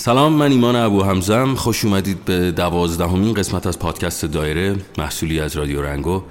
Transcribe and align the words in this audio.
سلام 0.00 0.32
من 0.32 0.50
ایمان 0.50 0.76
ابو 0.76 1.02
همزم 1.02 1.54
خوش 1.54 1.84
اومدید 1.84 2.24
به 2.24 2.52
دوازدهمین 2.52 3.34
قسمت 3.34 3.66
از 3.66 3.78
پادکست 3.78 4.24
دایره 4.24 4.76
محصولی 4.98 5.40
از 5.40 5.56
رادیو 5.56 5.82
رنگو. 5.82 6.22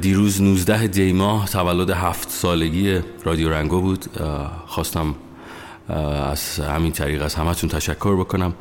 دیروز 0.00 0.42
19 0.42 0.86
دی 0.86 1.12
ماه 1.12 1.48
تولد 1.48 1.90
هفت 1.90 2.30
سالگی 2.30 3.00
رادیو 3.24 3.50
رنگو 3.50 3.80
بود. 3.80 4.04
خواستم 4.66 5.14
از 6.32 6.60
همین 6.60 6.92
طریق 6.92 7.22
از 7.22 7.34
همتون 7.34 7.70
تشکر 7.70 8.16
بکنم. 8.16 8.54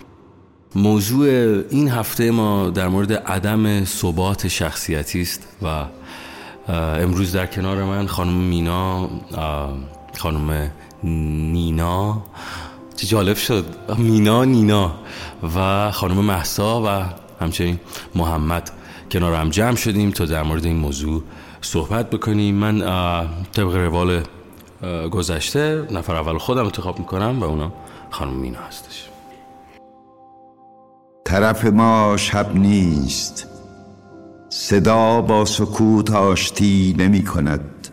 موضوع 0.76 1.28
این 1.70 1.90
هفته 1.90 2.32
ما 2.32 2.70
در 2.70 2.88
مورد 2.88 3.14
عدم 3.14 3.86
ثبات 3.86 4.48
شخصیتی 4.48 5.22
است 5.22 5.48
و 5.62 5.86
امروز 6.74 7.32
در 7.32 7.46
کنار 7.46 7.84
من 7.84 8.08
خانم 8.08 8.34
مینا 8.34 9.10
خانم 10.18 10.72
نینا 11.04 12.24
چه 12.98 13.08
جالب 13.08 13.36
شد. 13.36 13.66
مینا 13.98 14.44
نینا 14.44 14.96
و 15.56 15.92
خانم 15.92 16.18
محسا 16.18 16.84
و 16.86 17.04
همچنین 17.44 17.80
محمد. 18.16 18.72
کنار 19.12 19.34
هم 19.34 19.50
جمع 19.50 19.76
شدیم 19.76 20.12
تا 20.12 20.26
در 20.26 20.44
مورد 20.44 20.66
این 20.66 20.78
موضوع 20.78 21.24
صحبت 21.62 22.10
بکنیم. 22.10 22.56
من 22.56 22.80
طبق 23.52 23.76
روال 23.76 24.24
گذشته 25.12 25.88
نفر 25.92 26.16
اول 26.16 26.38
خودم 26.38 26.66
انتخاب 26.66 27.00
می‌کنم 27.00 27.40
و 27.40 27.44
اونا 27.44 27.74
خانم 28.10 28.34
مینا 28.34 28.60
هستش. 28.60 29.10
طرف 31.26 31.66
ما 31.66 32.18
شب 32.18 32.56
نیست. 32.56 33.48
صدا 34.50 35.22
با 35.22 35.46
سکوت 35.46 36.12
آشتی 36.12 36.96
نمی 36.98 37.24
کند 37.24 37.88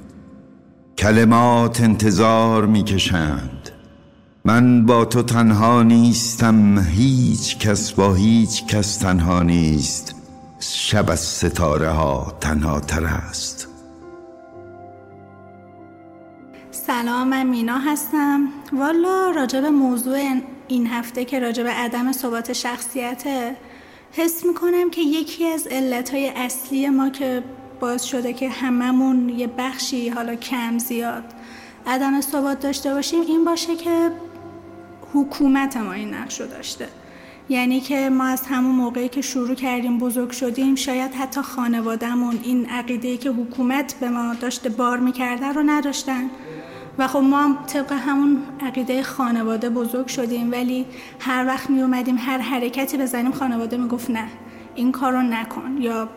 کلمات 0.99 1.81
انتظار 1.81 2.67
می 2.67 2.85
کشند 2.85 3.54
من 4.47 4.87
با 4.87 5.05
تو 5.05 5.23
تنها 5.23 5.83
نیستم 5.83 6.79
هیچ 6.79 7.59
کس 7.59 7.93
با 7.93 8.15
هیچ 8.15 8.67
کس 8.67 8.97
تنها 8.97 9.43
نیست. 9.43 10.15
شب 10.61 11.11
از 11.11 11.21
ستاره 11.21 11.89
ها 11.89 12.37
تنها 12.41 12.81
تر 12.81 13.05
است. 13.05 13.69
سلام 16.71 17.29
من 17.29 17.47
مینا 17.47 17.79
هستم. 17.79 18.49
والا 18.73 19.31
راجب 19.31 19.65
موضوع 19.65 20.19
این 20.69 20.87
هفته 20.87 21.25
که 21.25 21.39
راجب 21.39 21.67
عدم 21.67 22.13
ثبات 22.13 22.53
شخصیت 22.53 23.25
حس 24.13 24.47
می‌کنم 24.47 24.91
که 24.91 25.01
یکی 25.01 25.47
از 25.47 25.67
علتهای 25.67 26.29
اصلی 26.29 26.89
ما 26.89 27.09
که 27.09 27.43
باعث 27.81 28.03
شده 28.03 28.33
که 28.33 28.49
هممون 28.49 29.29
یه 29.29 29.47
بخشی 29.59 30.09
حالا 30.09 30.35
کم 30.35 30.79
زیاد 30.79 31.25
عدم 31.87 32.21
ثبات 32.21 32.61
داشته 32.61 32.95
باشیم 32.95 33.21
این 33.21 33.45
باشه 33.45 33.77
که 33.77 34.11
حکومت 35.15 35.77
ما 35.77 35.93
این 35.93 36.15
نقش 36.15 36.41
رو 36.41 36.47
داشته. 36.47 36.89
یعنی 37.49 37.81
که 37.81 38.11
ما 38.11 38.25
از 38.25 38.43
همون 38.43 38.75
موقعی 38.75 39.09
که 39.09 39.23
شروع 39.23 39.55
کردیم 39.55 39.99
بزرگ 39.99 40.31
شدیم 40.31 40.75
شاید 40.75 41.15
حتی 41.15 41.43
خانوادهمون 41.43 42.39
این 42.43 42.67
عقیده 42.67 43.17
که 43.17 43.31
حکومت 43.31 43.95
به 44.01 44.09
ما 44.09 44.35
داشته 44.35 44.69
بار 44.69 44.99
می‌کرده 44.99 45.47
رو 45.47 45.63
نداشتن. 45.67 46.31
و 46.99 47.09
خب 47.09 47.19
ما 47.19 47.43
هم 47.43 47.59
طبق 47.67 47.93
همون 47.93 48.43
عقیده 48.61 49.03
خانواده 49.03 49.71
بزرگ 49.71 50.07
شدیم 50.07 50.53
ولی 50.53 50.87
هر 51.21 51.47
وقت 51.47 51.71
می 51.71 51.83
اومدیم 51.83 52.17
هر 52.19 52.39
حرکتی 52.39 52.97
بزنیم 52.97 53.33
خانواده 53.33 53.77
می‌گفت 53.77 54.11
نه 54.11 54.29
این 54.75 54.93
کار 54.93 55.13
رو 55.13 55.23
نکن. 55.23 55.77
یا 55.81 56.09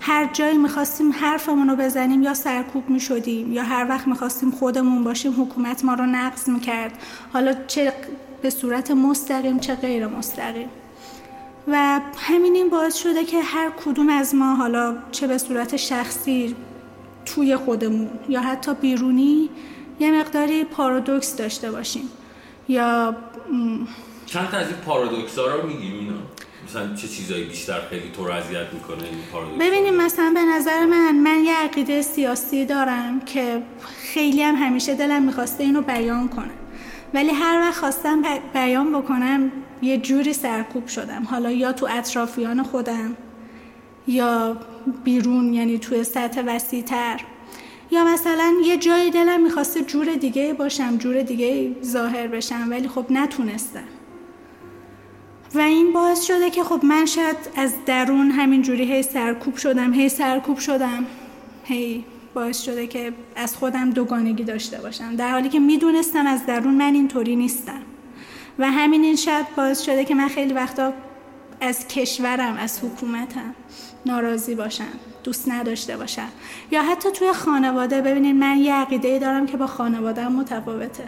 هر 0.00 0.30
جایی 0.32 0.58
می‌خواستیم 0.58 1.12
حرفمون 1.12 1.70
رو 1.70 1.76
بزنیم 1.76 2.22
یا 2.22 2.34
سرکوب 2.34 2.90
می‌شدیم 2.90 3.52
یا 3.52 3.62
هر 3.62 3.86
وقت 3.88 4.08
می‌خواستیم 4.08 4.50
خودمون 4.50 5.04
باشیم 5.04 5.42
حکومت 5.42 5.84
ما 5.84 5.94
رو 5.94 6.06
نقض 6.06 6.48
می‌کرد. 6.48 6.92
حالا 7.32 7.54
چه 7.66 7.92
به 8.42 8.50
صورت 8.50 8.90
مستقیم 8.90 9.58
چه 9.58 9.74
غیر 9.74 10.06
مستقیم. 10.06 10.68
و 11.68 12.00
همین 12.18 12.54
این 12.54 12.70
باعث 12.70 12.94
شده 12.94 13.24
که 13.24 13.42
هر 13.42 13.70
کدوم 13.84 14.08
از 14.08 14.34
ما 14.34 14.54
حالا 14.54 14.96
چه 15.12 15.26
به 15.26 15.38
صورت 15.38 15.76
شخصی 15.76 16.56
توی 17.24 17.56
خودمون 17.56 18.10
یا 18.28 18.40
حتی 18.40 18.74
بیرونی 18.74 19.48
یه 20.00 20.20
مقداری 20.20 20.64
پارادوکس 20.64 21.36
داشته 21.36 21.72
باشیم. 21.72 22.08
یا 22.68 23.16
چند 24.26 24.48
تا 24.48 24.56
از 24.56 24.66
این 24.66 24.76
پارادوکس 24.76 25.38
ها 25.38 25.46
رو 25.46 25.66
میگیم 25.66 25.94
اینا 25.94 26.16
مثلا 26.68 26.94
چه 26.94 27.08
چیزایی 27.08 27.44
بیشتر 27.44 27.80
خیلی 27.90 28.10
تو 28.16 28.24
رو 28.24 28.32
اذیت 28.32 28.66
می‌کنه 28.72 29.04
این 29.04 29.18
پارادوکس 29.32 29.60
ببینیم 29.60 29.94
مثلا 29.94 30.32
به 30.34 30.40
نظر 30.40 30.86
من 30.86 31.16
من 31.16 31.44
یه 31.44 31.56
عقیده 31.56 32.02
سیاسی 32.02 32.64
دارم 32.64 33.20
که 33.20 33.62
خیلی 34.00 34.42
هم 34.42 34.54
همیشه 34.54 34.94
دلم 34.94 35.22
می‌خواسته 35.22 35.64
اینو 35.64 35.82
بیان 35.82 36.28
کنم 36.28 36.50
ولی 37.14 37.30
هر 37.30 37.60
وقت 37.60 37.78
خواستم 37.78 38.22
بیان 38.54 38.92
بکنم 38.92 39.52
یه 39.82 39.98
جوری 39.98 40.32
سرکوب 40.32 40.86
شدم. 40.86 41.22
حالا 41.22 41.50
یا 41.50 41.72
تو 41.72 41.86
اطرافیان 41.90 42.62
خودم 42.62 43.16
یا 44.06 44.56
بیرون 45.04 45.54
یعنی 45.54 45.78
توی 45.78 46.04
سطح 46.04 46.42
وسیعتر. 46.46 47.20
یا 47.90 48.04
مثلا 48.04 48.54
یه 48.64 48.76
جای 48.76 49.10
دلم 49.10 49.42
می‌خواسته 49.42 49.82
جور 49.82 50.14
دیگه 50.14 50.54
باشم 50.54 50.96
جور 50.96 51.22
دیگه 51.22 51.76
ظاهر 51.84 52.26
بشم 52.26 52.66
ولی 52.70 52.88
خب 52.88 53.06
نتونستم. 53.10 53.84
و 55.54 55.58
این 55.58 55.92
باعث 55.92 56.26
شده 56.26 56.50
که 56.50 56.64
خب 56.64 56.80
من 56.84 57.06
شاید 57.06 57.36
از 57.56 57.74
درون 57.86 58.30
همین 58.30 58.62
جوری 58.62 58.92
هی 58.92 59.02
سرکوب 59.02 59.56
شدم 59.56 59.92
هی 59.92 60.08
سرکوب 60.08 60.58
شدم. 60.58 61.06
هی. 61.64 62.04
باعث 62.36 62.62
شده 62.62 62.86
که 62.86 63.12
از 63.36 63.56
خودم 63.56 63.90
دوگانگی 63.90 64.44
داشته 64.44 64.80
باشم. 64.80 65.16
در 65.16 65.30
حالی 65.30 65.48
که 65.48 65.58
می‌دونستم 65.58 66.26
از 66.26 66.46
درون 66.46 66.74
من 66.74 66.94
اینطوری 66.94 67.36
نیستم. 67.36 67.80
و 68.58 68.70
همین 68.70 69.04
این 69.04 69.16
شاید 69.16 69.46
باعث 69.56 69.82
شده 69.82 70.04
که 70.04 70.14
من 70.14 70.28
خیلی 70.28 70.52
وقتا 70.52 70.92
از 71.60 71.88
کشورم 71.88 72.56
از 72.56 72.80
حکومتم 72.84 73.54
ناراضی 74.06 74.54
باشم 74.54 74.92
دوست 75.24 75.48
نداشته 75.48 75.96
باشم. 75.96 76.28
یا 76.70 76.82
حتی 76.82 77.10
توی 77.10 77.32
خانواده 77.32 78.00
ببینید 78.00 78.36
من 78.36 78.58
یه 78.58 78.74
عقیده 78.74 79.18
دارم 79.18 79.46
که 79.46 79.56
با 79.56 79.66
خانواده 79.66 80.28
متفاوته. 80.28 81.04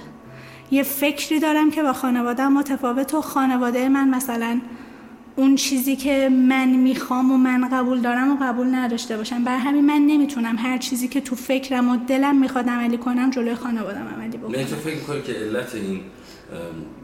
یه 0.70 0.82
فکری 0.82 1.40
دارم 1.40 1.70
که 1.70 1.82
با 1.82 1.92
خانواده 1.92 2.48
متفاوت 2.48 3.14
و 3.14 3.20
خانواده 3.20 3.88
من 3.88 4.08
مثلا 4.08 4.60
اون 5.38 5.56
چیزی 5.56 5.96
که 5.96 6.28
من 6.28 6.68
می‌خوام 6.68 7.32
و 7.32 7.36
من 7.36 7.68
قبول 7.68 8.00
دارم 8.00 8.32
و 8.32 8.36
قبول 8.42 8.74
نداشته 8.74 9.16
باشم. 9.16 9.44
بر 9.44 9.58
همین 9.58 9.86
من 9.86 10.06
نمی‌تونم 10.06 10.56
هر 10.58 10.78
چیزی 10.78 11.08
که 11.08 11.20
تو 11.20 11.36
فکرم 11.36 11.88
و 11.88 11.96
دلم 11.96 12.40
می‌خواد 12.40 12.68
عملی 12.68 12.98
کنم 12.98 13.30
جلوی 13.30 13.54
خانوادم 13.54 14.08
عملی 14.16 14.36
بکنم. 14.36 14.64
تو 14.64 14.76
فکر 14.76 14.96
می‌کنی 14.96 15.22
که 15.22 15.32
علت 15.32 15.74
این 15.74 16.00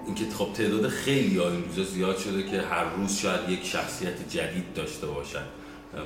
اینکه 0.07 0.25
خب 0.39 0.53
تعداد 0.53 0.89
خیلی 0.89 1.39
ها 1.39 1.51
این 1.51 1.65
روزا 1.65 1.91
زیاد 1.91 2.19
شده 2.19 2.43
که 2.43 2.61
هر 2.61 2.85
روز 2.97 3.13
شاید 3.13 3.41
یک 3.49 3.65
شخصیت 3.65 4.29
جدید 4.31 4.75
داشته 4.75 5.07
باشن. 5.07 5.45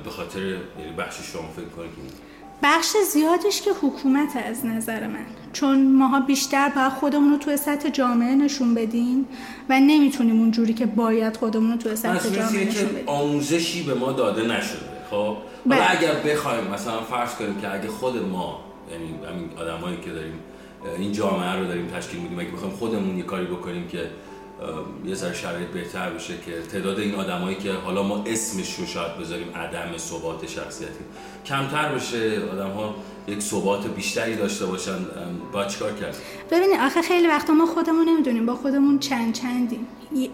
به 0.04 0.10
خاطر 0.10 0.40
یعنی 0.40 0.92
بخش 0.98 1.16
شما 1.32 1.48
فکر 1.56 1.64
کنید 1.76 1.92
بخش 2.62 2.96
زیادش 3.12 3.62
که 3.62 3.70
حکومت 3.82 4.36
از 4.36 4.66
نظر 4.66 5.06
من. 5.06 5.26
چون 5.52 5.92
ماها 5.92 6.20
بیشتر 6.20 6.68
باید 6.68 6.92
خودمون 6.92 7.30
رو 7.30 7.38
توی 7.38 7.56
سطح 7.56 7.88
جامعه 7.88 8.34
نشون 8.34 8.74
بدیم 8.74 9.28
و 9.68 9.80
نمی‌تونیم 9.80 10.40
اونجوری 10.40 10.74
که 10.74 10.86
باید 10.86 11.36
خودمون 11.36 11.70
رو 11.72 11.76
توی 11.76 11.96
سطح 11.96 12.28
جامعه 12.28 12.64
نشون 12.64 12.88
بدیم. 12.88 13.08
آموزشی 13.08 13.82
به 13.82 13.94
ما 13.94 14.12
داده 14.12 14.42
نشده. 14.42 14.78
خب 15.10 15.16
حالا 15.16 15.36
بله. 15.66 15.98
اگر 15.98 16.14
بخوایم 16.14 16.64
مثلا 16.64 17.00
فرض 17.00 17.34
کنیم 17.34 17.60
که 17.60 17.74
اگه 17.74 17.88
خود 17.88 18.16
ما 18.16 18.60
یعنی 18.92 19.04
همین 19.04 19.50
آدمایی 19.58 19.96
که 20.04 20.10
داریم 20.10 20.34
این 20.98 21.12
جامعه 21.12 21.52
رو 21.52 21.66
داریم 21.66 21.86
تشکیل 21.86 22.20
میدیم 22.20 22.38
اگه 22.38 22.50
بخوایم 22.50 22.74
خودمون 22.74 23.16
یه 23.16 23.22
کاری 23.22 23.46
بکنیم 23.46 23.88
که 23.88 24.10
یه 25.06 25.14
ذره 25.14 25.34
شرایط 25.34 25.68
بهتر 25.68 26.10
بشه 26.10 26.34
که 26.46 26.52
تعداد 26.72 26.98
این 26.98 27.14
آدمایی 27.14 27.56
که 27.56 27.72
حالا 27.72 28.02
ما 28.02 28.24
اسمش 28.26 28.74
رو 28.74 28.86
شاید 28.86 29.18
بذاریم 29.18 29.46
عدم 29.54 29.96
ثبات 29.96 30.46
شخصیتی. 30.46 31.04
کمتر 31.46 31.94
بشه 31.94 32.42
آدم 32.52 32.70
ها 32.70 32.94
یک 33.28 33.42
ثبات 33.42 33.86
بیشتری 33.86 34.36
داشته 34.36 34.66
باشن. 34.66 34.98
با 35.52 35.64
چیکار 35.64 35.92
کرد؟ 35.92 36.16
ببینید 36.50 36.80
آخه 36.80 37.02
خیلی 37.02 37.26
وقتا 37.26 37.52
ما 37.52 37.66
خودمون 37.66 38.08
نمی‌دونیم 38.08 38.46
با 38.46 38.54
خودمون 38.54 38.98
چند 38.98 39.32
چندیم. 39.32 39.86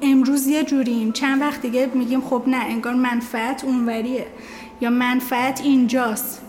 امروز 0.03 0.47
یه 0.47 0.65
جوریم 0.65 1.12
چند 1.12 1.41
وقت 1.41 1.61
دیگه 1.61 1.91
میگیم 1.94 2.21
خب 2.21 2.43
نه 2.47 2.56
انگار 2.56 2.94
منفعت 2.94 3.65
اونوریه 3.65 4.26
یا 4.81 4.91
منفعت 4.91 5.61
اینجاست. 5.61 6.43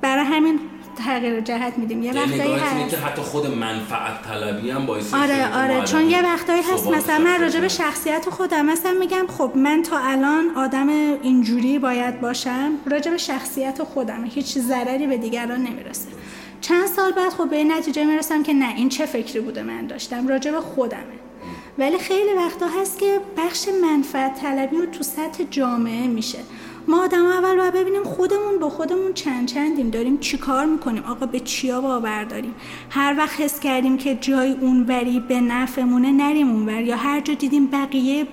برای 0.00 0.24
همین 0.24 0.60
تغییر 0.98 1.40
جهت 1.40 1.78
میدیم. 1.78 2.02
یه 2.02 2.12
وقتایی 2.12 2.54
هست. 2.54 2.90
که 2.90 2.96
حتی 2.96 3.22
خود 3.22 3.46
منفعت 3.46 4.22
طلبی 4.22 4.70
هم 4.70 4.86
باعث 4.86 5.14
آره 5.14 5.54
آره 5.54 5.84
چون 5.84 6.10
یه 6.10 6.22
وقتایی 6.22 6.62
هست 6.62 6.86
مثلا 6.86 7.18
من 7.18 7.40
راجع 7.40 7.60
به 7.60 7.68
شخصیت 7.68 8.30
خودم 8.30 8.66
مثلا 8.66 8.92
میگم 8.92 9.26
خب 9.38 9.52
من 9.54 9.82
تا 9.82 9.98
الان 9.98 10.44
آدم 10.56 10.88
اینجوری 11.22 11.78
باید 11.78 12.20
باشم 12.20 12.70
راجع 12.86 13.10
به 13.10 13.18
شخصیت 13.18 13.82
خودم 13.82 14.24
هیچ 14.24 14.58
ضرری 14.58 15.06
به 15.06 15.16
دیگران 15.16 15.60
نمی‌رسه. 15.60 16.08
چند 16.60 16.86
سال 16.86 17.12
بعد 17.12 17.32
خب 17.32 17.50
به 17.50 17.56
این 17.56 17.72
نتیجه 17.72 18.04
می‌رسم 18.04 18.42
که 18.42 18.52
نه 18.52 18.74
این 18.76 18.88
چه 18.88 19.06
فکری 19.06 19.40
بوده 19.40 19.62
من 19.62 19.86
داشتم؟ 19.86 20.28
راجع 20.28 20.50
به 20.50 20.60
خودمه. 20.60 21.18
ولی 21.78 21.98
خیلی 21.98 22.34
وقتا 22.36 22.66
هست 22.80 22.98
که 22.98 23.20
بخش 23.36 23.68
منفعت 23.82 24.40
طلبی 24.40 24.76
رو 24.76 24.86
تو 24.86 25.02
سطح 25.02 25.44
جامعه 25.50 26.06
میشه. 26.06 26.38
ما 26.88 27.04
آدم 27.04 27.26
اول 27.26 27.56
باید 27.56 27.74
ببینیم 27.74 28.04
خودمون 28.04 28.58
با 28.60 28.70
خودمون 28.70 29.12
چند 29.14 29.48
چندیم. 29.48 29.90
داریم 29.90 30.18
چی 30.18 30.38
کار 30.38 30.66
می‌کنیم؟ 30.66 31.04
آقا 31.04 31.26
به 31.26 31.40
چیا 31.40 31.80
باور 31.80 32.24
داریم؟ 32.24 32.54
هر 32.90 33.14
وقت 33.18 33.40
حس 33.40 33.60
کردیم 33.60 33.96
که 33.96 34.14
جای 34.14 34.52
اونوری 34.52 35.20
به 35.20 35.40
نفعمونه 35.40 36.10
نریم 36.12 36.50
اونور 36.50 36.80
یا 36.80 36.96
هر 36.96 37.20
جا 37.20 37.34
دیدیم 37.34 37.66
بقیه 37.66 38.26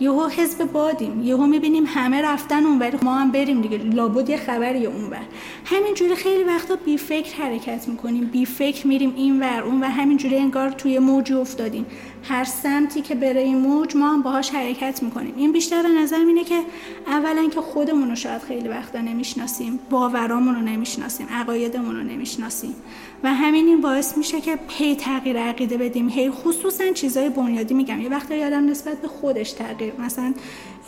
یهو 0.00 0.26
حزب 0.26 0.72
بادیم 0.72 1.22
یهو 1.22 1.46
می‌بینیم 1.46 1.84
همه 1.86 2.22
رفتن 2.22 2.64
اونور. 2.66 2.92
ما 3.02 3.14
هم 3.14 3.30
بریم 3.30 3.60
دیگه. 3.60 3.78
لابد 3.78 4.30
یه 4.30 4.36
خبری 4.36 4.86
اونور. 4.86 5.26
همینجوری 5.64 6.14
خیلی 6.14 6.44
وقتا 6.44 6.76
بی 6.84 6.96
فکر 6.96 7.42
حرکت 7.42 7.88
می‌کنیم. 7.88 8.24
بی 8.24 8.44
فکر 8.44 8.86
میریم 8.86 9.12
اینور 9.16 9.62
اون 9.62 9.80
و 9.80 9.84
همینجوری 9.84 10.36
انگار 10.36 10.70
توی 10.70 10.98
موج 10.98 11.32
افتادیم. 11.32 11.86
هر 12.22 12.44
سمتی 12.44 13.00
که 13.00 13.14
بره 13.14 13.40
این 13.40 13.58
موج 13.58 13.96
ما 13.96 14.10
هم 14.10 14.22
باهاش 14.22 14.50
حرکت 14.50 15.02
می‌کنیم. 15.02 15.34
این 15.36 15.52
بیشتر 15.52 15.82
به 15.82 15.88
نظر 15.88 16.16
اینه 16.16 16.44
که 16.44 16.60
اولا 17.06 17.48
که 17.48 17.60
خودمون 17.60 18.08
رو 18.10 18.16
شاید 18.16 18.42
خیلی 18.42 18.68
وقتا 18.68 19.00
نمی‌شناسیم 19.00 19.78
باورامون 19.90 20.54
رو 20.54 20.60
نمی‌شناسیم 20.60 21.26
عقایدمون 21.30 21.96
رو 21.96 22.02
نمی‌شناسیم. 22.02 22.74
و 23.22 23.34
همین 23.34 23.66
این 23.66 23.80
باعث 23.80 24.16
میشه 24.16 24.40
که 24.40 24.58
پی 24.68 24.96
تغییر 24.96 25.38
عقیده 25.38 25.78
بدیم 25.78 26.08
هی 26.08 26.30
خصوصا 26.30 26.92
چیزای 26.92 27.28
بنیادی 27.28 27.74
میگم. 27.74 28.00
یه 28.00 28.08
وقتا 28.08 28.34
یادم 28.34 28.66
نسبت 28.66 29.00
به 29.00 29.08
خودش 29.08 29.52
تغییر 29.52 29.92
مثلا 29.98 30.34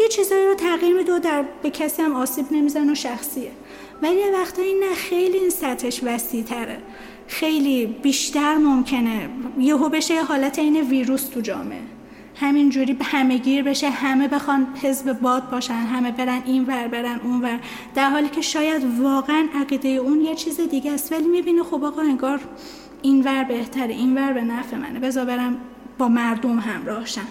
یه 0.00 0.08
چیزایی 0.08 0.46
رو 0.46 0.54
تغییر 0.54 0.96
میده 0.96 1.14
و 1.14 1.18
در 1.18 1.44
به 1.62 1.70
کسی 1.70 2.02
هم 2.02 2.16
آسیب 2.16 2.44
نمیزن 2.50 2.90
و 2.90 2.94
شخصیه. 2.94 3.50
ولی 4.02 4.16
یه 4.16 4.30
وقتایی 4.32 4.74
نه 4.74 4.94
خیلی 4.94 5.38
این 5.38 5.50
سطحش 5.50 6.00
وسیع 6.04 6.42
تره 6.42 6.78
خیلی 7.30 7.86
بیشتر 7.86 8.54
ممکنه. 8.54 9.28
یهو 9.58 9.88
بشه 9.88 10.14
یه 10.14 10.22
حالت 10.22 10.58
این 10.58 10.80
ویروس 10.80 11.24
تو 11.28 11.40
جامعه. 11.40 11.80
همینجوری 12.36 12.96
همه 13.02 13.38
گیر 13.38 13.62
بشه 13.62 13.90
همه 13.90 14.28
بخوان 14.28 14.66
حزب 14.82 15.12
باد 15.12 15.50
باشن 15.50 15.74
همه 15.74 16.10
برن 16.10 16.42
این 16.46 16.64
ور 16.64 16.88
برن 16.88 17.20
اون 17.24 17.40
ور. 17.42 17.60
در 17.94 18.10
حالی 18.10 18.28
که 18.28 18.40
شاید 18.40 19.00
واقعا 19.00 19.46
عقیده 19.54 19.88
اون 19.88 20.20
یه 20.20 20.34
چیز 20.34 20.60
دیگه 20.60 20.92
است. 20.92 21.12
ولی 21.12 21.28
می‌بینه 21.28 21.62
خب 21.62 21.84
آقا 21.84 22.02
انگار 22.02 22.40
این 23.02 23.22
ور 23.24 23.44
بهتره 23.44 23.94
این 23.94 24.14
ور 24.14 24.32
به 24.32 24.42
نفع 24.42 24.76
منه. 24.76 24.98
بذار 24.98 25.24
برم 25.24 25.56
با 25.98 26.08
مردم 26.08 26.58
همراهشم 26.58 27.26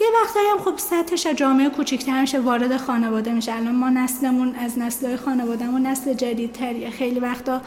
یه 0.00 0.06
وقتایی 0.22 0.46
هم 0.48 0.58
خب 0.58 0.78
سطحش 0.78 1.26
جامعه 1.26 1.68
کوچیک‌تر 1.68 2.20
میشه 2.20 2.40
وارد 2.40 2.76
خانواده 2.76 3.32
میشه. 3.32 3.54
الان 3.54 3.74
ما 3.74 3.90
نسلمون 3.90 4.54
از 4.54 4.78
نسل‌های 4.78 5.16
خانوادهمون 5.16 5.86
نسل 5.86 6.12
جدیدتریه. 6.12 6.90
خیلی 6.90 7.20
وقتا 7.20 7.60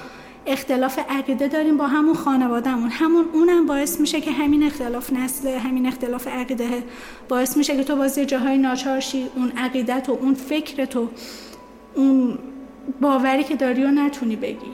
اختلاف 0.47 0.99
عقیده 1.09 1.47
داریم 1.47 1.77
با 1.77 1.87
همون 1.87 2.15
خانوادهمون. 2.15 2.89
همون 2.89 3.25
اونم 3.33 3.65
باعث 3.65 3.99
میشه 3.99 4.21
که 4.21 4.31
همین 4.31 4.63
اختلاف 4.63 5.13
نسل 5.13 5.47
همین 5.47 5.85
اختلاف 5.85 6.27
عقیده 6.27 6.83
باعث 7.29 7.57
میشه 7.57 7.77
که 7.77 7.83
تو 7.83 7.95
بازی 7.95 8.25
جاهای 8.25 8.57
ناچارشی 8.57 9.25
اون 9.35 9.51
عقیدت 9.57 10.09
و 10.09 10.11
اون 10.11 10.33
فکر 10.33 10.85
تو 10.85 11.09
اون 11.95 12.37
باوری 13.01 13.43
که 13.43 13.55
داری 13.55 13.83
رو 13.83 13.91
نتونی 13.91 14.35
بگی. 14.35 14.71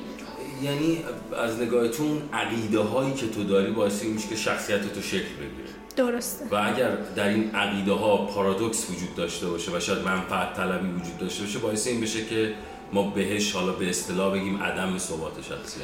یعنی 0.63 0.97
از 1.43 1.61
نگاهتون 1.61 2.21
عقیده 2.33 2.79
هایی 2.79 3.13
که 3.13 3.27
تو 3.27 3.43
داری 3.43 3.71
باعث 3.71 4.03
میشه 4.03 4.27
که 4.27 4.35
شخصیت 4.35 4.93
تو 4.93 5.01
شکل 5.01 5.17
بگیره. 5.17 5.73
درسته. 5.95 6.45
و 6.51 6.55
اگر 6.55 6.95
در 7.15 7.27
این 7.27 7.55
عقیده 7.55 7.91
ها 7.91 8.17
پارادوکس 8.17 8.89
وجود 8.89 9.15
داشته 9.15 9.47
باشه 9.47 9.71
و 9.71 9.79
شاید 9.79 9.99
منفعت 10.05 10.53
طلبی 10.53 10.87
وجود 10.87 11.17
داشته 11.17 11.43
باشه 11.43 11.59
باعث 11.59 11.87
این 11.87 12.01
بشه 12.01 12.25
که 12.25 12.53
ما 12.93 13.09
بهش 13.09 13.51
حالا 13.51 13.71
به 13.71 13.89
اصطلاح 13.89 14.33
بگیم 14.33 14.63
عدم 14.63 14.97
ثبات 14.97 15.41
شخصیت. 15.41 15.83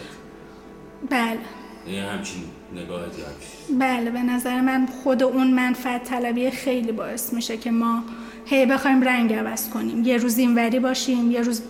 بله. 1.10 1.40
یه 1.88 2.04
همچین 2.04 2.44
نگاهتی 2.76 3.22
همچین 3.22 3.80
بله 3.80 4.12
به 4.12 4.20
نظر 4.20 4.62
من 4.62 4.88
خود 5.04 5.24
اون 5.24 5.52
منفعت 5.52 6.04
طلبی 6.04 6.52
خیلی 6.52 6.92
باعث 6.92 7.34
میشه 7.34 7.58
که 7.58 7.72
ما 7.72 8.04
هی 8.46 8.66
بخوایم 8.66 9.02
رنگ 9.02 9.34
عوض 9.34 9.70
کنیم. 9.70 10.04
یه 10.04 10.18
روز 10.18 10.38
اینوری 10.38 10.80
باشیم 10.80 11.32
یه 11.32 11.42
روز 11.42 11.62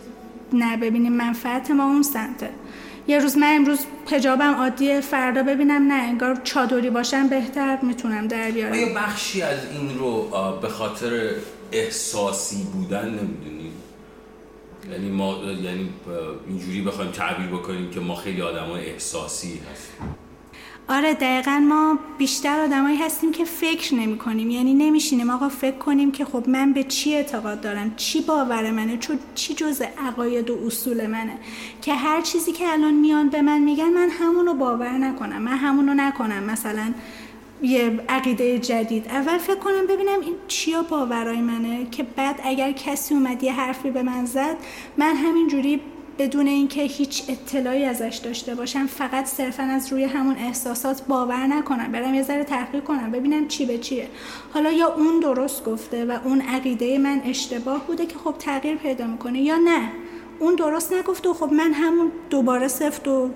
نه 0.53 0.77
ببینیم 0.77 1.13
منفعت 1.13 1.71
ما 1.71 1.83
اون 1.83 2.03
سمته. 2.03 2.49
یه 3.07 3.19
روز 3.19 3.37
من 3.37 3.55
امروز 3.55 3.79
پجابم 4.07 4.53
عادیه 4.53 5.01
فردا 5.01 5.43
ببینم 5.43 5.87
نه 5.87 6.03
انگار 6.03 6.41
چادری 6.43 6.89
باشم 6.89 7.27
بهتر 7.27 7.79
می‌تونم 7.81 8.27
در 8.27 8.51
بیارم. 8.51 8.73
آیا 8.73 8.93
بخشی 8.95 9.41
از 9.41 9.59
این 9.71 9.99
رو 9.99 10.29
به 10.61 10.69
خاطر 10.69 11.31
احساسی 11.71 12.63
بودن 12.73 13.05
نمی‌دونیم 13.09 13.58
یعنی 14.91 15.09
ما 15.09 15.37
یعنی 15.43 15.89
اینجوری 16.47 16.81
بخوایم 16.81 17.11
تعبیر 17.11 17.47
بکنیم 17.47 17.89
که 17.89 17.99
ما 17.99 18.15
خیلی 18.15 18.41
آدمای 18.41 18.85
احساسی 18.85 19.59
هستیم. 19.71 20.15
آره 20.91 21.13
دقیقا 21.13 21.65
ما 21.69 21.99
بیشتر 22.17 22.59
آدمایی 22.59 22.97
هستیم 22.97 23.31
که 23.31 23.45
فکر 23.45 23.95
نمی 23.95 24.17
کنیم. 24.17 24.49
یعنی 24.49 24.73
نمیشینیم. 24.73 25.29
آقا 25.29 25.49
فکر 25.49 25.77
کنیم 25.77 26.11
که 26.11 26.25
خب 26.25 26.43
من 26.47 26.73
به 26.73 26.83
چی 26.83 27.15
اعتقاد 27.15 27.61
دارم؟ 27.61 27.95
چی 27.95 28.21
باور 28.21 28.71
منه؟ 28.71 28.97
چون 28.97 29.19
چی 29.35 29.53
جز 29.53 29.81
عقاید 29.81 30.49
و 30.49 30.57
اصول 30.65 31.07
منه؟ 31.07 31.37
که 31.81 31.93
هر 31.93 32.21
چیزی 32.21 32.51
که 32.51 32.73
الان 32.73 32.93
میان 32.93 33.29
به 33.29 33.41
من 33.41 33.59
میگن 33.59 33.89
من 33.89 34.09
همونو 34.09 34.53
باور 34.53 34.97
نکنم. 34.97 35.41
من 35.41 35.57
همونو 35.57 35.93
نکنم. 35.93 36.43
مثلا 36.43 36.93
یه 37.61 37.99
عقیده 38.09 38.59
جدید. 38.59 39.07
اول 39.07 39.37
فکر 39.37 39.55
کنم 39.55 39.87
ببینم 39.87 40.21
این 40.21 40.35
چیا 40.47 40.83
باورای 40.83 41.41
منه 41.41 41.87
که 41.91 42.03
بعد 42.03 42.39
اگر 42.43 42.71
کسی 42.71 43.13
اومد 43.13 43.43
یه 43.43 43.53
حرفی 43.53 43.91
به 43.91 44.03
من 44.03 44.25
زد 44.25 44.57
من 44.97 45.15
همینجوری 45.15 45.81
بدون 46.19 46.47
اینکه 46.47 46.81
هیچ 46.81 47.23
اطلاعی 47.29 47.85
ازش 47.85 48.19
داشته 48.23 48.55
باشم 48.55 48.85
فقط 48.85 49.25
صرفا 49.25 49.63
از 49.63 49.91
روی 49.91 50.03
همون 50.03 50.35
احساسات 50.35 51.01
باور 51.07 51.47
نکنم. 51.47 51.91
برم 51.91 52.13
یه 52.13 52.23
ذره 52.23 52.43
تحقیق 52.43 52.83
کنم 52.83 53.11
ببینم 53.11 53.47
چی 53.47 53.65
به 53.65 53.77
چیه. 53.77 54.07
حالا 54.53 54.71
یا 54.71 54.93
اون 54.93 55.19
درست 55.19 55.65
گفته 55.65 56.05
و 56.05 56.17
اون 56.23 56.41
عقیده 56.41 56.97
من 56.97 57.21
اشتباه 57.25 57.87
بوده 57.87 58.05
که 58.05 58.17
خب 58.17 58.35
تغییر 58.39 58.75
پیدا 58.75 59.07
می‌کنه 59.07 59.41
یا 59.41 59.57
نه. 59.57 59.91
اون 60.39 60.55
درست 60.55 60.93
نگفته 60.93 61.29
و 61.29 61.33
خب 61.33 61.53
من 61.53 61.73
همون 61.73 62.11
دوباره 62.29 62.67
سفت 62.67 63.07
و 63.07 63.29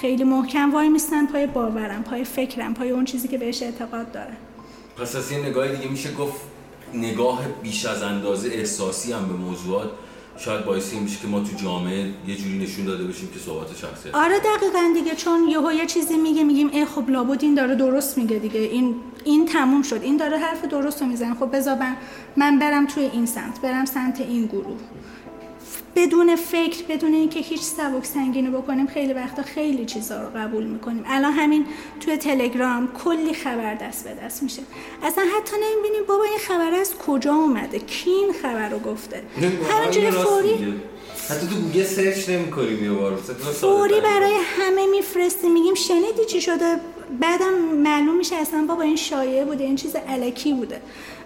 خیلی 0.00 0.24
محکم 0.24 0.74
وای 0.74 0.88
میستن 0.88 1.26
پای 1.26 1.46
باورم 1.46 2.02
پای 2.02 2.24
فکرم 2.24 2.74
پای 2.74 2.90
اون 2.90 3.04
چیزی 3.04 3.28
که 3.28 3.38
بهش 3.38 3.62
اعتقاد 3.62 4.12
دارم 4.12 4.36
پس 4.96 5.16
از 5.16 5.32
این 5.32 5.46
نگاه 5.46 5.68
دیگه 5.68 5.90
میشه 5.90 6.14
گفت 6.14 6.40
نگاه 6.94 7.40
بیش 7.62 7.86
از 7.86 8.02
اندازه 8.02 8.48
احساسی 8.48 9.12
هم 9.12 9.28
به 9.28 9.34
موضوعات 9.34 9.90
شاید 10.38 10.64
باعث 10.64 10.94
میشه 10.94 11.20
که 11.20 11.26
ما 11.26 11.40
تو 11.40 11.56
جامعه 11.56 12.10
یه 12.26 12.36
جوری 12.36 12.58
نشون 12.58 12.84
داده 12.84 13.04
باشیم 13.04 13.28
که 13.28 13.38
صحبت 13.38 13.68
شخصیت. 13.76 14.14
آره 14.14 14.38
دقیقا 14.38 14.92
دیگه 14.94 15.14
چون 15.14 15.48
یهو 15.48 15.72
یه 15.72 15.86
چیزی 15.86 16.16
میگه 16.16 16.44
میگیم 16.44 16.70
ای 16.72 16.84
خب 16.84 17.10
لابد 17.10 17.42
این 17.42 17.54
داره 17.54 17.74
درست 17.74 18.18
میگه 18.18 18.38
دیگه 18.38 18.60
این 18.60 18.94
این 19.24 19.46
تموم 19.46 19.82
شد 19.82 20.00
این 20.02 20.16
داره 20.16 20.38
حرف 20.38 20.64
درست 20.64 21.02
رو 21.02 21.08
می‌زنه. 21.08 21.34
خب 21.34 21.56
بذار 21.56 21.78
من 22.36 22.58
برم 22.58 22.86
توی 22.86 23.04
این 23.04 23.26
سمت 23.26 23.60
برم 23.60 23.84
سمت 23.84 24.20
این 24.20 24.46
گروه. 24.46 24.78
بدون 25.96 26.36
فکر 26.36 26.84
بدون 26.88 27.14
اینکه 27.14 27.40
هیچ 27.40 27.60
سبک 27.60 28.04
سنگینی 28.04 28.50
بکنیم 28.50 28.86
خیلی 28.86 29.12
وقتا 29.12 29.42
خیلی 29.42 29.84
چیزا 29.84 30.22
رو 30.22 30.28
قبول 30.36 30.64
می‌کنیم. 30.64 31.04
الان 31.06 31.32
همین 31.32 31.66
توی 32.00 32.16
تلگرام 32.16 32.88
کلی 33.04 33.34
خبر 33.34 33.74
دست 33.74 34.08
به 34.08 34.24
دست 34.24 34.42
میشه. 34.42 34.62
اصلا 35.02 35.24
حتی 35.36 35.56
نمی‌بینیم 35.56 36.06
بابا 36.08 36.24
این 36.24 36.38
خبر 36.38 36.74
از 36.74 36.94
کجا 36.94 37.34
اومده؟ 37.34 37.78
کی 37.78 38.10
این 38.10 38.32
خبر 38.32 38.68
رو 38.68 38.78
گفته؟ 38.78 39.22
همینجوری 39.70 40.10
فوری 40.10 40.74
حتی 41.28 41.46
تو 41.46 41.54
گوگل 41.56 41.84
search 41.84 42.28
نمی‌کنیم 42.28 42.84
یه 42.84 42.90
بار 42.90 43.16
فوری 43.60 44.00
برای 44.00 44.34
همه 44.58 44.86
میفرستیم 44.86 45.52
میگیم 45.52 45.74
شنیدی 45.74 46.24
چی 46.28 46.40
شده؟ 46.40 46.76
بعدم 47.20 47.54
معلوم 47.74 48.16
میشه 48.16 48.36
اصلا 48.36 48.64
بابا 48.68 48.82
این 48.82 48.96
شایعه 48.96 49.44
بوده 49.44 49.64
این 49.64 49.76
چیز 49.76 49.96
الکی 49.96 50.52
بوده. 50.52 50.80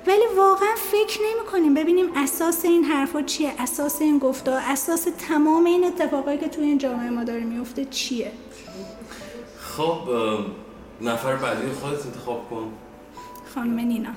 ولی 0.08 0.36
واقعا 0.36 0.74
فکر 0.76 1.20
نمی 1.20 1.46
کنیم 1.52 1.74
ببینیم 1.74 2.06
اساس 2.16 2.64
این 2.64 2.84
حرفا 2.84 3.22
چیه 3.22 3.52
اساس 3.58 4.02
این 4.02 4.18
گفته 4.18 4.50
اساس 4.52 5.08
تمام 5.28 5.64
این 5.64 5.84
اتفاقایی 5.84 6.38
که 6.38 6.48
توی 6.48 6.64
این 6.64 6.78
جامعه 6.78 7.10
ما 7.10 7.24
داره 7.24 7.40
میفته 7.40 7.84
چیه؟ 7.84 8.32
خب 9.60 9.98
نفر 11.00 11.36
بعدی 11.36 11.72
خودت 11.72 12.06
انتخاب 12.06 12.50
کن. 12.50 12.72
خانم 13.54 13.78
نینا. 13.78 14.10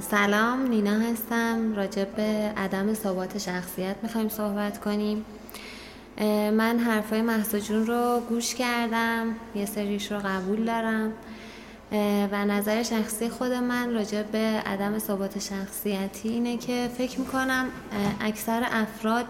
سلام 0.00 0.66
نینا 0.66 0.98
هستم. 0.98 1.74
راجع 1.76 2.04
به 2.04 2.52
عدم 2.56 2.94
ثبات 2.94 3.38
شخصیت 3.38 3.96
می‌خوایم 4.02 4.28
صحبت 4.28 4.80
کنیم. 4.80 5.24
من 6.50 6.78
حرفای 6.78 7.22
محسا 7.22 7.58
رو 7.70 8.20
گوش 8.28 8.54
کردم. 8.54 9.36
یه 9.54 9.66
سریش 9.66 10.12
رو 10.12 10.18
قبول 10.18 10.64
دارم. 10.64 11.12
و 12.32 12.44
نظر 12.44 12.82
شخصی 12.82 13.28
خود 13.28 13.52
من 13.52 13.94
راجع 13.94 14.22
به 14.22 14.38
عدم 14.66 14.98
ثبات 14.98 15.38
شخصیتی 15.38 16.28
اینه 16.28 16.56
که 16.56 16.90
فکر 16.98 17.20
می‌کنم 17.20 17.66
اکثر 18.20 18.66
افراد 18.70 19.26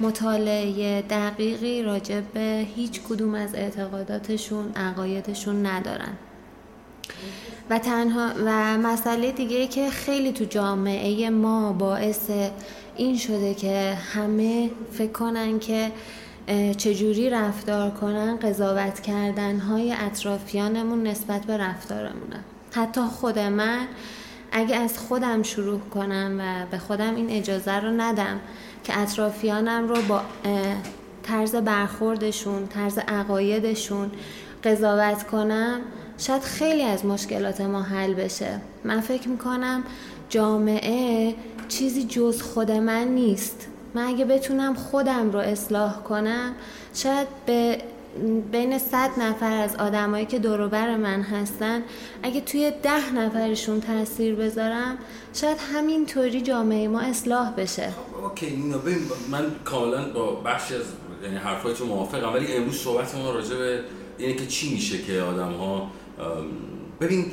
مطالعه 0.00 1.02
دقیقی 1.02 1.82
راجع 1.82 2.20
به 2.20 2.66
هیچ 2.76 3.00
کدوم 3.08 3.34
از 3.34 3.54
اعتقاداتشون 3.54 4.72
عقایدشون 4.76 5.66
ندارن. 5.66 6.12
و 7.70 7.78
تنها 7.78 8.30
و 8.44 8.78
مسئله 8.78 9.32
دیگه 9.32 9.66
که 9.66 9.90
خیلی 9.90 10.32
تو 10.32 10.44
جامعه 10.44 11.30
ما 11.30 11.72
باعث 11.72 12.30
این 12.96 13.18
شده 13.18 13.54
که 13.54 13.94
همه 14.14 14.70
فکر 14.92 15.12
کنن 15.12 15.58
که 15.58 15.92
چجوری 16.76 17.30
رفتار 17.30 17.90
کنن 17.90 18.36
قضاوت 18.36 19.00
کردن 19.00 19.58
های 19.58 19.92
اطرافیانمون 19.92 21.06
نسبت 21.06 21.44
به 21.44 21.56
رفتارمونه. 21.56 22.44
حتی 22.72 23.00
خود 23.00 23.38
من 23.38 23.86
اگه 24.52 24.76
از 24.76 24.98
خودم 24.98 25.42
شروع 25.42 25.80
کنم 25.80 26.36
و 26.40 26.66
به 26.70 26.78
خودم 26.78 27.14
این 27.14 27.30
اجازه 27.30 27.72
رو 27.72 27.90
ندم 27.90 28.40
که 28.84 29.00
اطرافیانم 29.00 29.88
رو 29.88 30.02
با 30.02 30.20
طرز 31.22 31.54
برخوردشون 31.54 32.66
طرز 32.66 32.98
عقایدشون 32.98 34.10
قضاوت 34.64 35.26
کنم 35.26 35.80
شاید 36.18 36.42
خیلی 36.42 36.82
از 36.82 37.04
مشکلات 37.04 37.60
ما 37.60 37.82
حل 37.82 38.14
بشه. 38.14 38.60
من 38.84 39.00
فکر 39.00 39.28
می‌کنم 39.28 39.84
جامعه 40.28 41.34
چیزی 41.68 42.04
جز 42.04 42.42
خود 42.42 42.70
من 42.70 43.08
نیست. 43.08 43.68
من 43.96 44.06
اگه 44.06 44.24
بتونم 44.24 44.74
خودم 44.74 45.30
رو 45.30 45.38
اصلاح 45.38 46.02
کنم 46.02 46.54
شاید 46.94 47.26
به 47.46 47.78
بین 48.52 48.78
صد 48.78 49.10
نفر 49.18 49.52
از 49.52 49.76
آدمایی 49.76 50.26
که 50.26 50.38
دوروبر 50.38 50.96
من 50.96 51.22
هستن 51.22 51.82
اگه 52.22 52.40
توی 52.40 52.72
ده 52.82 53.12
نفرشون 53.12 53.80
تاثیر 53.80 54.34
بذارم 54.34 54.98
شاید 55.34 55.56
همینطوری 55.74 56.40
جامعه 56.40 56.88
ما 56.88 57.00
اصلاح 57.00 57.50
بشه. 57.50 57.92
اوکی 58.22 58.64
من 59.30 59.46
کاملا 59.64 60.12
با 60.12 60.34
بخشی 60.34 60.74
از 60.74 60.82
یعنی 61.22 61.36
حرفای 61.36 61.74
تو 61.74 61.86
موافقم 61.86 62.32
ولی 62.34 62.52
امروز 62.52 62.76
صحبت 62.76 63.14
ما 63.14 63.30
راجع 63.30 63.56
به 63.56 63.80
اینه 64.18 64.34
که 64.34 64.46
چی 64.46 64.72
میشه 64.74 65.02
که 65.02 65.20
آدم 65.20 65.52
ها 65.52 65.90
ببین 67.00 67.30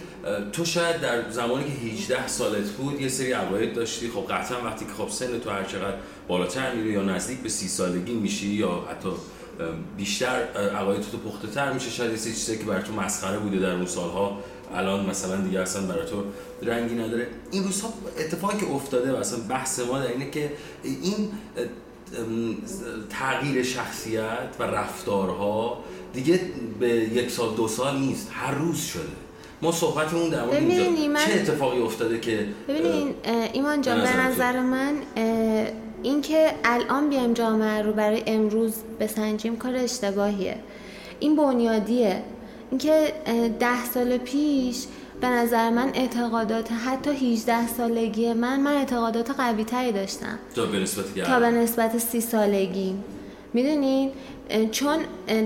تو 0.53 0.65
شاید 0.65 1.01
در 1.01 1.31
زمانی 1.31 1.63
که 1.63 1.71
18 1.71 2.27
سالت 2.27 2.69
بود 2.69 3.01
یه 3.01 3.09
سری 3.09 3.31
عقاید 3.31 3.73
داشتی. 3.73 4.09
خب 4.09 4.33
قطعا 4.33 4.61
وقتی 4.65 4.85
که 4.85 4.91
خب 4.91 5.09
سن 5.09 5.39
تو 5.39 5.49
هر 5.49 5.63
چقدر 5.63 5.97
بالاتر 6.27 6.75
میری 6.75 6.89
یا 6.89 7.03
نزدیک 7.03 7.39
به 7.39 7.49
سی 7.49 7.67
سالگی 7.67 8.13
میشی 8.13 8.47
یا 8.47 8.87
حتی 8.91 9.09
بیشتر 9.97 10.43
عقاید 10.75 11.01
تو 11.01 11.17
پخته 11.17 11.47
تر 11.47 11.73
میشه 11.73 11.89
شاید 11.89 12.11
یه 12.11 12.17
سری 12.17 12.57
که 12.57 12.63
برای 12.63 12.83
تو 12.83 12.93
مسخره 12.93 13.39
بوده 13.39 13.59
در 13.59 13.71
اون 13.71 13.85
سالها 13.85 14.39
الان 14.75 15.05
مثلا 15.05 15.35
دیگه 15.35 15.59
اصلا 15.59 15.81
برای 15.81 16.05
تو 16.05 16.23
رنگی 16.61 16.95
نداره. 16.95 17.27
این 17.51 17.63
روزها 17.63 17.93
اتفاقی 18.17 18.57
که 18.57 18.71
افتاده 18.71 19.13
و 19.13 19.15
اصلا 19.15 19.39
بحث 19.49 19.79
ما 19.79 19.99
در 19.99 20.07
اینه 20.07 20.29
که 20.29 20.51
این 20.83 21.29
تغییر 23.09 23.63
شخصیت 23.63 24.55
و 24.59 24.63
رفتارها 24.63 25.83
دیگه 26.13 26.39
به 26.79 26.89
یک 26.89 27.31
سال 27.31 27.55
دو 27.55 27.67
سال 27.67 27.99
نیست 27.99 28.29
هر 28.33 28.53
روز 28.53 28.81
شده. 28.81 29.22
ما 29.63 29.71
صحبتمون 29.71 30.29
در 30.29 30.45
مورد 30.45 30.53
اینجا 30.53 31.19
چه 31.25 31.33
اتفاقی 31.33 31.79
افتاده 31.79 32.19
که 32.19 32.47
ببینین 32.67 33.15
ایمان 33.53 33.81
جان 33.81 34.01
به 34.01 34.17
نظر 34.17 34.59
من 34.59 34.93
اینکه 36.03 36.51
الان 36.63 37.09
بیایم 37.09 37.33
جامعه 37.33 37.81
رو 37.81 37.93
برای 37.93 38.23
امروز 38.27 38.73
بسنجیم 38.99 39.57
کار 39.57 39.75
اشتباهیه. 39.75 40.55
این 41.19 41.35
بنیادیه. 41.35 42.23
اینکه 42.71 43.13
ده 43.59 43.85
سال 43.93 44.17
پیش 44.17 44.85
به 45.21 45.27
نظر 45.27 45.69
من 45.69 45.91
اعتقادات 45.93 46.71
حتی 46.71 47.33
18 47.33 47.67
سالگی 47.67 48.33
من 48.33 48.59
من 48.59 48.73
اعتقادات 48.73 49.31
قوی 49.31 49.63
تری 49.63 49.91
داشتم. 49.91 50.39
تا 50.55 50.65
به 50.65 50.79
نسبت 50.79 51.05
تا 51.27 51.39
به 51.39 51.51
نسبت 51.51 51.97
سی 51.97 52.21
سالگی. 52.21 52.95
می‌دونین؟ 53.53 54.11
چون 54.71 54.97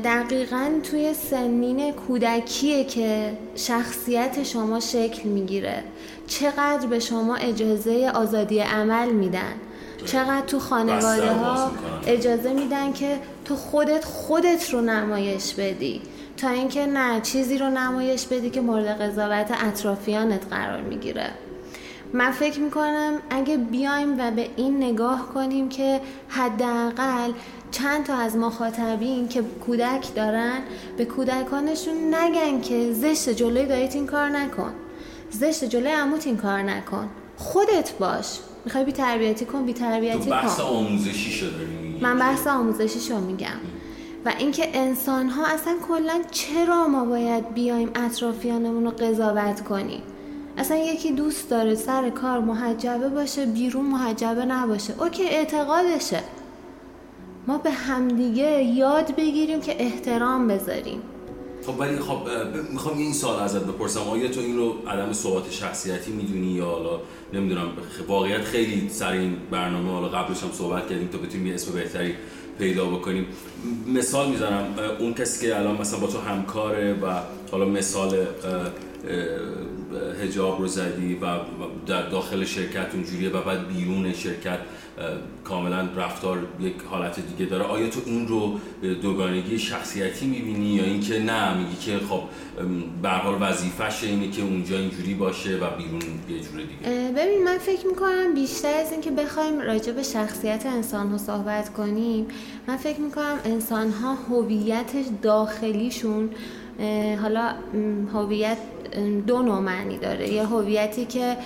دقیقا 0.04 0.70
توی 0.84 1.14
سنین 1.14 1.92
کودکیه 1.92 2.84
که 2.84 3.38
شخصیت 3.56 4.44
شما 4.44 4.80
شکل 4.80 5.30
می‌گیره. 5.30 5.84
چقدر 6.28 6.88
به 6.88 7.00
شما 7.00 7.36
اجازه 7.36 8.12
آزادی 8.16 8.60
عمل 8.60 9.12
میدن. 9.12 9.54
چقدر 10.06 10.46
تو 10.48 10.60
خانواده 10.60 11.34
ها 11.34 11.72
اجازه 12.08 12.54
میدن 12.54 12.94
که 12.94 13.20
تو 13.46 13.56
خودت 13.56 14.06
خودت 14.06 14.70
رو 14.70 14.82
نمایش 14.82 15.54
بدی. 15.54 16.02
تا 16.38 16.50
اینکه 16.50 16.86
نه 16.86 17.22
چیزی 17.22 17.58
رو 17.58 17.70
نمایش 17.70 18.26
بدی 18.26 18.50
که 18.50 18.62
مورد 18.62 19.02
قضاوت 19.02 19.52
اطرافیانت 19.52 20.42
قرار 20.50 20.82
می‌گیره. 20.82 21.30
من 22.14 22.32
فکر 22.32 22.60
می‌کنم 22.60 23.14
اگه 23.30 23.58
بیایم 23.58 24.20
و 24.20 24.32
به 24.32 24.50
این 24.56 24.84
نگاه 24.84 25.30
کنیم 25.34 25.70
که 25.70 26.02
حداقل 26.30 27.32
چند 27.72 28.06
تا 28.06 28.16
از 28.16 28.36
مخاطبین 28.36 29.28
که 29.28 29.42
کودک 29.42 30.16
دارن 30.16 30.60
به 30.98 31.06
کودکانشون 31.06 32.16
نگن 32.16 32.62
که 32.62 32.94
زشت 32.94 33.30
جلوی 33.30 33.66
دایت 33.66 33.96
این 33.96 34.08
کار 34.08 34.30
نکن. 34.30 34.74
زشت 35.32 35.64
جلوی 35.64 35.92
عموت 35.92 36.28
این 36.28 36.38
کار 36.38 36.62
نکن. 36.62 37.10
خودت 37.38 37.94
باش. 38.00 38.40
می‌خوای 38.66 38.84
بی 38.84 38.92
تربیتی 38.92 39.46
کن 39.46 39.66
بی 39.66 39.74
تربیتی 39.74 40.18
کن. 40.18 40.30
بحث 40.30 40.60
آموزشی 40.60 41.32
شده 41.32 41.68
من 42.02 42.20
بحث 42.20 42.48
آموزشی 42.48 43.00
شو 43.00 43.20
میگم. 43.20 43.60
و 44.26 44.34
اینکه 44.38 44.70
انسان 44.74 45.30
ها 45.30 45.46
اصلا 45.46 45.74
کلا 45.88 46.22
چرا 46.32 46.88
ما 46.88 47.06
باید 47.06 47.54
بیایم 47.54 47.90
اطرافیانمون 47.96 48.86
رو 48.86 48.92
قضاوت 48.92 49.62
کنیم؟ 49.62 50.02
اصلا 50.58 50.78
یکی 50.78 51.12
دوست 51.12 51.50
داره 51.50 51.76
سر 51.76 52.10
کار 52.10 52.40
محجبه 52.40 53.10
باشه 53.10 53.46
بیرون 53.46 53.86
محجبه 53.86 54.46
نباشه. 54.46 55.02
اوکی 55.02 55.24
اعتقادشه. 55.24 56.24
ما 57.48 57.58
به 57.58 57.72
همدیگه 57.72 58.64
یاد 58.64 59.16
بگیریم 59.16 59.62
که 59.62 59.76
احترام 59.80 60.48
بذاریم. 60.48 61.02
خب 61.66 61.80
ولی 61.80 62.00
خب 62.00 62.18
می‌خوام 62.72 62.98
این 62.98 63.14
سال 63.14 63.40
ازت 63.40 63.64
بپرسم. 63.64 64.00
آیا 64.00 64.28
تو 64.28 64.40
این 64.40 64.58
رو 64.58 64.74
عدم 64.88 65.14
ثبات 65.14 65.52
شخصیتی 65.52 66.12
می‌دونی 66.12 66.48
یا 66.48 66.66
حالا 66.66 67.00
نمی‌دونم 67.34 67.68
واقعیت 68.08 68.42
خیلی 68.42 68.90
سر 68.90 69.12
این 69.12 69.38
برنامه 69.52 69.92
حالا 69.92 70.08
قبلش 70.08 70.44
هم 70.44 70.50
صحبت 70.52 70.90
کردیم 70.90 71.08
تا 71.08 71.18
بتونیم 71.18 71.48
یه 71.48 71.54
اسم 71.54 71.72
بهتری 71.72 72.14
پیدا 72.60 72.86
بکنیم. 72.86 73.26
مثال 73.88 74.30
می‌زنم 74.30 74.66
اون 75.00 75.14
کسی 75.14 75.48
که 75.48 75.60
الان 75.60 75.82
مثلا 75.82 76.00
با 76.00 76.08
تو 76.08 76.20
همکاره 76.20 76.94
و 76.94 77.20
حالا 77.52 77.66
مثال 77.66 78.26
هجاب 80.24 80.60
رو 80.60 80.68
زدی 80.68 81.16
و 81.16 81.26
در 81.88 82.10
داخل 82.10 82.46
شرکت 82.46 82.88
اونجوریه 82.94 83.30
و 83.30 83.42
بعد 83.42 83.68
بیرون 83.68 84.14
شرکت 84.14 84.60
کاملا 85.44 85.88
رفتار 85.96 86.38
یک 86.60 86.74
حالت 86.90 87.20
دیگه 87.20 87.50
داره. 87.50 87.64
آیا 87.64 87.90
تو 87.90 88.00
این 88.06 88.28
رو 88.28 88.60
دوگانگی 89.02 89.60
شخصیتی 89.60 90.28
می‌بینی 90.28 90.68
یا 90.68 90.84
اینکه 90.84 91.20
نه؟ 91.20 91.58
میگی 91.58 91.76
که 91.76 91.98
خب 92.10 92.22
به 93.02 93.10
حال 93.10 93.38
وظیفش 93.42 94.04
اینه 94.04 94.32
که 94.32 94.42
اونجا 94.42 94.78
اینجوری 94.78 95.14
باشه 95.14 95.56
و 95.56 95.78
بیرون 95.78 96.02
یه 96.30 96.40
جور 96.40 96.62
دیگه. 96.62 97.12
ببین 97.12 97.44
من 97.44 97.58
فکر 97.58 97.88
می‌کنم 97.88 98.34
بیشتر 98.36 98.74
از 98.74 98.92
اینکه 98.92 99.12
بخوایم 99.12 99.60
راجع 99.60 99.92
به 99.92 100.04
شخصیت 100.04 100.66
انسان 100.66 101.10
ها 101.10 101.18
صحبت 101.18 101.74
کنیم 101.74 102.28
من 102.68 102.78
فکر 102.78 103.00
می‌کنم 103.00 103.40
انسان 103.46 103.92
ها 103.92 104.16
هویت 104.16 105.22
داخلیشون 105.22 106.30
حالا 107.22 107.56
هویت 108.14 108.58
دو 109.28 109.42
نوع 109.42 109.60
معنی 109.60 109.98
داره. 109.98 110.34
یه 110.34 110.46
هویتی 110.46 111.06
که 111.06 111.38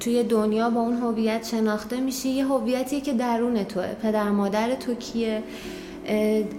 توی 0.00 0.22
دنیا 0.22 0.70
با 0.70 0.80
اون 0.80 0.96
هویت 0.96 1.46
شناخته 1.50 2.00
میشی. 2.00 2.28
یه 2.28 2.46
هویتی 2.46 3.00
که 3.00 3.12
درون 3.12 3.64
توه. 3.64 3.86
پدر 4.02 4.30
مادر 4.30 4.74
تو 4.74 4.94
کیه؟ 4.94 5.42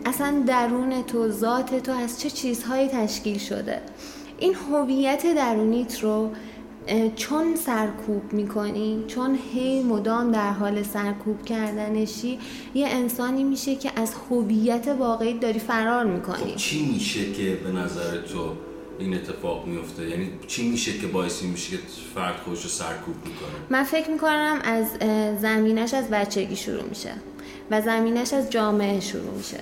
اصلا 0.06 0.44
درون 0.48 1.04
تو 1.04 1.30
ذات 1.30 1.84
تو 1.84 1.92
از 1.92 2.22
چه 2.22 2.30
چیزهایی 2.30 2.88
تشکیل 2.88 3.38
شده؟ 3.38 3.82
این 4.40 4.56
هویت 4.72 5.36
درونیت 5.36 6.00
رو 6.00 6.30
چون 7.16 7.56
سرکوب 7.56 8.34
می‌کنی 8.34 9.04
چون 9.08 9.38
هی 9.54 9.84
مدام 9.84 10.32
در 10.32 10.52
حال 10.52 10.84
سرکوب 10.84 11.46
کردنشی 11.46 12.40
یه 12.74 12.88
انسانی 12.88 13.44
میشه 13.44 13.76
که 13.76 13.92
از 13.96 14.14
هویت 14.30 14.88
واقعی 15.00 15.34
داری 15.34 15.60
فرار 15.60 16.06
می‌کنی. 16.06 16.52
خب 16.52 16.56
چی 16.56 16.86
میشه 16.86 17.32
که 17.32 17.56
به 17.64 17.72
نظر 17.72 18.18
تو 18.18 18.52
این 19.00 19.14
اتفاق 19.14 19.66
میفته 19.66 20.10
یعنی 20.10 20.30
چی 20.48 20.70
میشه 20.70 20.98
که 20.98 21.08
باعثی 21.08 21.48
میشه 21.48 21.72
که 21.72 21.78
فرد 22.16 22.36
خودش 22.36 22.64
رو 22.64 22.70
سرکوب 22.70 23.16
می‌کنه؟ 23.16 23.50
من 23.70 23.84
فکر 23.84 24.10
می‌کنم 24.10 24.60
از 24.64 24.88
زمینش 25.42 25.94
از 25.94 26.10
بچگی 26.10 26.56
شروع 26.56 26.84
میشه 26.84 27.12
و 27.72 27.82
زمینش 27.82 28.34
از 28.34 28.50
جامعه 28.50 29.00
شروع 29.00 29.34
میشه. 29.38 29.60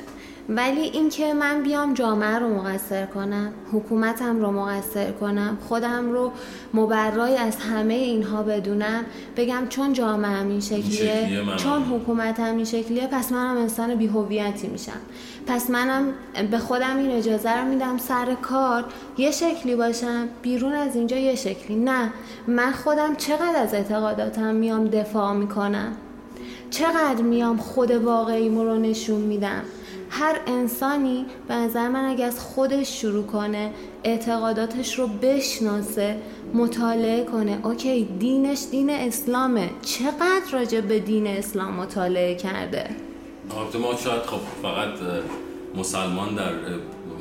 ولی 0.49 0.81
اینکه 0.81 1.33
من 1.33 1.63
بیام 1.63 1.93
جامعه 1.93 2.39
رو 2.39 2.55
مقصر 2.55 3.05
کنم 3.05 3.53
حکومتم 3.73 4.39
رو 4.39 4.51
مقصر 4.51 5.11
کنم 5.11 5.57
خودم 5.67 6.11
رو 6.11 6.31
مبرای 6.73 7.37
از 7.37 7.55
همه 7.55 7.93
اینها 7.93 8.43
بدونم 8.43 9.05
بگم 9.37 9.63
چون 9.69 9.93
جامعه 9.93 10.31
هم 10.31 10.49
این 10.49 10.59
شکلیه 10.59 11.43
چون 11.57 11.83
حکومت 11.83 12.39
هم 12.39 12.55
این 12.55 12.65
شکلیه 12.65 13.07
پس 13.07 13.31
منم 13.31 13.57
انسان 13.57 13.95
بیهویتی 13.95 14.67
میشم. 14.67 14.99
پس 15.47 15.69
منم 15.69 16.13
به 16.51 16.57
خودم 16.57 16.97
این 16.97 17.11
اجازه 17.11 17.57
رو 17.57 17.65
میدم 17.65 17.97
سر 17.97 18.35
کار 18.41 18.85
یه 19.17 19.31
شکلی 19.31 19.75
باشم 19.75 20.27
بیرون 20.41 20.73
از 20.73 20.95
اینجا 20.95 21.17
یه 21.17 21.35
شکلی. 21.35 21.75
نه 21.75 22.13
من 22.47 22.71
خودم 22.71 23.15
چقدر 23.15 23.55
از 23.55 23.73
اعتقاداتم 23.73 24.55
میام 24.55 24.87
دفاع 24.87 25.33
می‌کنم؟ 25.33 25.91
چقدر 26.69 27.21
میام 27.21 27.57
خود 27.57 27.91
واقعی 27.91 28.49
رو 28.49 28.79
نشون 28.79 29.21
میدم؟ 29.21 29.61
هر 30.09 30.39
انسانی 30.47 31.25
به 31.47 31.53
نظر 31.53 31.87
من 31.87 32.05
اگه 32.05 32.25
از 32.25 32.39
خودش 32.39 33.01
شروع 33.01 33.25
کنه 33.25 33.71
اعتقاداتش 34.03 34.99
رو 34.99 35.07
بشناسه 35.07 36.17
مطالعه 36.53 37.23
کنه. 37.23 37.59
اوکی 37.63 38.05
دینش 38.19 38.65
دین 38.71 38.89
اسلامه. 38.89 39.69
چقدر 39.81 40.51
راجع 40.51 40.81
به 40.81 40.99
دین 40.99 41.27
اسلام 41.27 41.73
مطالعه 41.73 42.35
کرده؟ 42.35 42.89
ما 43.81 43.95
شاید 43.95 44.21
خب 44.21 44.39
فقط 44.61 44.89
مسلمان 45.75 46.35
در 46.35 46.51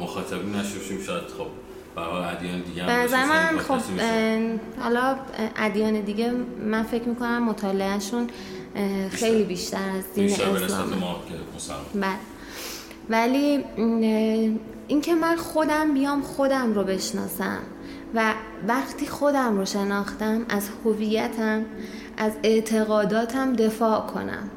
مخاطبین 0.00 0.55
نشوشیم 0.55 1.03
شاید 1.07 1.23
خب 1.23 1.47
ادیان 1.97 2.61
دیگه 2.61 2.87
به 2.87 3.26
من 3.26 3.59
خب 3.59 3.81
حالا 4.81 5.17
ادیان 5.57 6.00
دیگه 6.00 6.33
من 6.67 6.83
فکر 6.83 7.09
می‌کنم 7.09 7.43
مطالعهشون 7.43 8.29
خیلی 9.11 9.45
بیشتر. 9.45 9.88
از 9.99 10.05
دین 10.14 10.33
اسلام 10.33 10.91
بله. 11.95 12.09
ولی 13.11 13.65
اینکه 14.89 15.15
من 15.15 15.37
خودم 15.37 15.95
بیام 15.95 16.23
خودم 16.23 16.75
رو 16.75 16.85
بشناسم 16.85 17.59
و 18.15 18.35
وقتی 18.69 19.07
خودم 19.07 19.59
رو 19.59 19.65
شناختم 19.65 20.47
از 20.49 20.69
هویتم 20.85 21.65
از 22.17 22.33
اعتقاداتم 22.43 23.53
دفاع 23.53 24.07
کنم. 24.07 24.51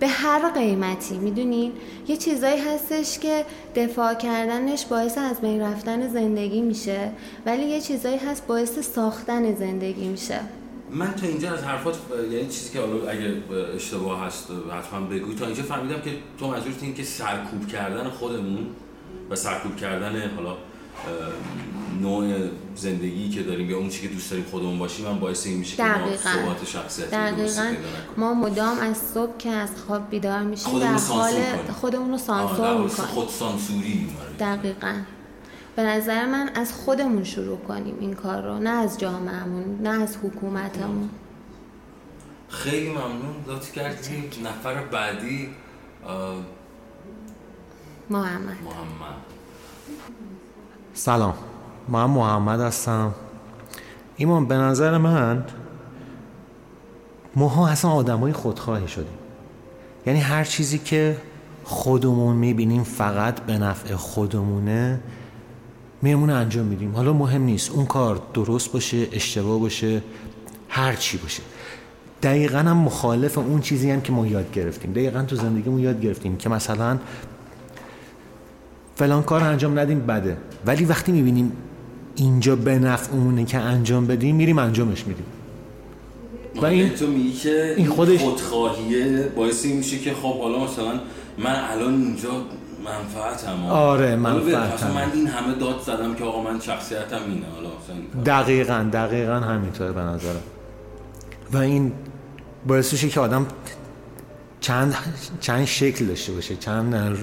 به 0.00 0.08
هر 0.08 0.50
قیمتی 0.50 1.18
می‌دونین 1.18 1.72
یه 2.08 2.16
چیزایی 2.16 2.60
هستش 2.60 3.18
که 3.18 3.44
دفاع 3.74 4.14
کردنش 4.14 4.86
باعث 4.86 5.18
از 5.18 5.40
بین 5.40 5.60
رفتن 5.60 6.08
زندگی 6.08 6.60
میشه 6.60 7.10
ولی 7.46 7.64
یه 7.64 7.80
چیزایی 7.80 8.16
هست 8.16 8.46
باعث 8.46 8.78
ساختن 8.78 9.54
زندگی 9.54 10.08
میشه. 10.08 10.40
من 10.90 11.12
تا 11.14 11.26
اینجا 11.26 11.52
از 11.52 11.62
حرفات 11.62 11.98
یعنی 12.32 12.48
چیزی 12.48 12.72
که 12.72 12.80
حالا 12.80 13.10
اگه 13.10 13.42
اشتباه 13.76 14.26
هست 14.26 14.48
حتما 14.78 15.06
بگو. 15.06 15.34
تا 15.34 15.46
اینجا 15.46 15.62
فهمیدم 15.62 16.00
که 16.00 16.10
تو 16.38 16.48
منظورت 16.48 16.82
این 16.82 16.94
که 16.94 17.02
سرکوب 17.02 17.66
کردن 17.66 18.08
خودمون 18.08 18.66
و 19.30 19.36
سرکوب 19.36 19.76
کردن 19.76 20.30
حالا 20.36 20.56
نوع 22.00 22.48
زندگی 22.76 23.28
که 23.28 23.42
داریم 23.42 23.70
یا 23.70 23.78
اون 23.78 23.88
چی 23.88 24.08
که 24.08 24.14
دوست 24.14 24.30
داریم 24.30 24.44
خودمون 24.50 24.78
باشیم 24.78 25.06
من 25.06 25.18
باعث 25.18 25.46
این 25.46 25.56
میشه 25.56 25.76
که 25.76 25.82
ما 25.82 26.16
ثبات 26.16 26.66
شخصیتی 26.66 27.10
دقیقاً. 27.10 27.74
ما 28.16 28.34
مدام 28.34 28.78
از 28.78 28.96
صبح 29.14 29.36
که 29.36 29.50
از 29.50 29.70
خواب 29.86 30.10
بیدار 30.10 30.42
میشیم 30.42 30.78
در 30.78 30.92
حال 30.92 31.32
خودمون 31.80 32.10
رو 32.10 32.18
سانسور 32.18 32.72
می‌کنیم. 32.72 32.88
خود 32.88 33.28
سانسوری 33.28 34.08
دقیقاً. 34.40 34.92
به 35.78 35.84
نظر 35.84 36.26
من 36.26 36.50
از 36.54 36.72
خودمون 36.72 37.24
شروع 37.24 37.58
کنیم 37.58 37.94
این 38.00 38.14
کار 38.14 38.42
رو 38.42 38.58
نه 38.58 38.70
از 38.70 38.98
جامعهمون 38.98 39.78
نه 39.82 40.02
از 40.02 40.16
حکومتمون. 40.16 41.10
خیلی 42.48 42.90
ممنون. 42.90 43.34
لطف 43.46 43.72
کردیم. 43.72 44.30
نفر 44.44 44.84
بعدی 44.84 45.48
محمد. 48.10 48.56
محمد. 48.64 49.16
سلام. 50.94 51.34
من 51.88 52.04
محمد 52.04 52.60
هستم. 52.60 53.14
ایمان 54.16 54.46
به 54.46 54.54
نظر 54.54 54.98
من 54.98 55.44
ماها 57.36 57.68
اصلا 57.68 57.90
آدمای 57.90 58.32
خودخواهی 58.32 58.88
شدیم. 58.88 59.18
یعنی 60.06 60.20
هر 60.20 60.44
چیزی 60.44 60.78
که 60.78 61.16
خودمون 61.64 62.36
می‌بینیم 62.36 62.82
فقط 62.82 63.40
به 63.40 63.58
نفع 63.58 63.94
خودمونه. 63.94 65.00
میرمون 66.02 66.30
انجام 66.30 66.66
میدیم. 66.66 66.96
حالا 66.96 67.12
مهم 67.12 67.42
نیست. 67.42 67.70
اون 67.70 67.86
کار 67.86 68.22
درست 68.34 68.72
باشه 68.72 69.06
اشتباه 69.12 69.60
باشه 69.60 70.02
هر 70.68 70.94
چی 70.94 71.16
باشه. 71.16 71.42
دقیقا 72.22 72.58
هم 72.58 72.76
مخالف 72.76 73.38
اون 73.38 73.60
چیزی 73.60 73.90
هم 73.90 74.00
که 74.00 74.12
ما 74.12 74.26
یاد 74.26 74.52
گرفتیم. 74.52 74.92
دقیقا 74.92 75.22
تو 75.22 75.36
زندگیمون 75.36 75.80
یاد 75.80 76.00
گرفتیم 76.00 76.36
که 76.36 76.48
مثلا 76.48 76.98
فلان 78.96 79.22
کار 79.22 79.44
انجام 79.44 79.78
ندیم 79.78 80.00
بده. 80.00 80.36
ولی 80.66 80.84
وقتی 80.84 81.12
می‌بینیم 81.12 81.52
اینجا 82.16 82.56
به 82.56 82.78
نفع 82.78 83.12
اونه 83.12 83.44
که 83.44 83.58
انجام 83.58 84.06
بدیم 84.06 84.36
میریم 84.36 84.58
انجامش 84.58 85.06
میدیم. 85.06 85.26
و 86.62 86.66
این 86.66 86.88
تو 86.88 87.06
میگی 87.06 87.32
که 87.32 87.74
این 87.76 87.86
خودش 87.86 88.20
خودخواهیه. 88.20 89.22
باعثی 89.36 89.72
میشه 89.72 89.98
که 89.98 90.14
خب 90.14 90.40
حالا 90.40 90.64
مثلا 90.64 91.00
من 91.38 91.64
الان 91.70 92.02
اینجا 92.02 92.30
منفعتم 92.84 93.66
آره 93.66 94.16
منفعتم. 94.16 94.90
من 94.90 95.12
این 95.14 95.26
همه 95.26 95.54
داد 95.54 95.80
زدم 95.80 96.14
که 96.14 96.24
آقا 96.24 96.42
من 96.42 96.60
شخصیتم 96.60 97.18
اینه 97.28 97.46
حالا 97.54 97.70
دقیقا 98.24 98.90
دقیقا 98.92 99.34
همینطوره 99.34 99.92
به 99.92 100.00
نظرم. 100.00 100.42
و 101.52 101.56
این 101.56 101.92
باعث 102.66 102.92
میشه 102.92 103.08
که 103.08 103.20
آدم 103.20 103.46
چند 104.60 104.94
چند 105.40 105.64
شکل 105.64 106.04
داشته 106.04 106.32
باشه 106.32 106.56
چند 106.56 107.18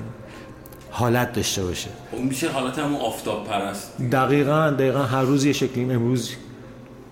حالت 0.91 1.34
داشته 1.34 1.63
باشه. 1.63 1.89
اون 2.12 2.23
میشه 2.23 2.51
حالت 2.51 2.80
همون 2.80 3.01
آفتاب 3.01 3.47
پرست. 3.47 3.97
دقیقا 4.12 4.69
دقیقا 4.69 5.03
هر 5.03 5.21
روز 5.21 5.45
یه 5.45 5.53
شکلیم 5.53 5.91
امروز 5.91 6.32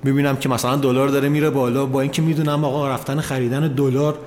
می‌بینم 0.04 0.38
که 0.38 0.50
مثلا 0.50 0.76
دلار 0.76 1.08
داره 1.08 1.30
میره 1.30 1.50
بالا 1.50 1.86
با 1.86 2.02
اینکه 2.02 2.22
می‌دونم 2.22 2.66
آقا 2.66 2.90
رفتن 2.90 3.22
خریدن 3.22 3.68
دلار 3.68 4.20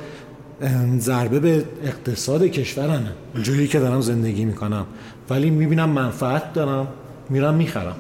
ضربه 0.99 1.40
به 1.40 1.64
اقتصاد 1.83 2.42
کشورمه. 2.42 3.12
جایی 3.42 3.69
که 3.69 3.79
دارم 3.79 4.01
زندگی 4.01 4.45
می‌کنم. 4.45 4.87
ولی 5.31 5.51
می‌بینم 5.51 5.88
منفعت 5.88 6.53
دارم 6.53 6.87
میرم 7.29 7.55
می‌خرم. 7.55 7.97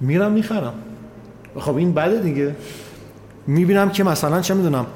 میرم 0.00 0.32
می‌خرم. 0.32 0.74
خب 1.58 1.76
این 1.76 1.94
بده 1.94 2.20
دیگه. 2.20 2.56
می‌بینم 3.46 3.90
که 3.90 4.04
مثلا 4.04 4.40
چه 4.40 4.54
می‌دونم 4.54 4.86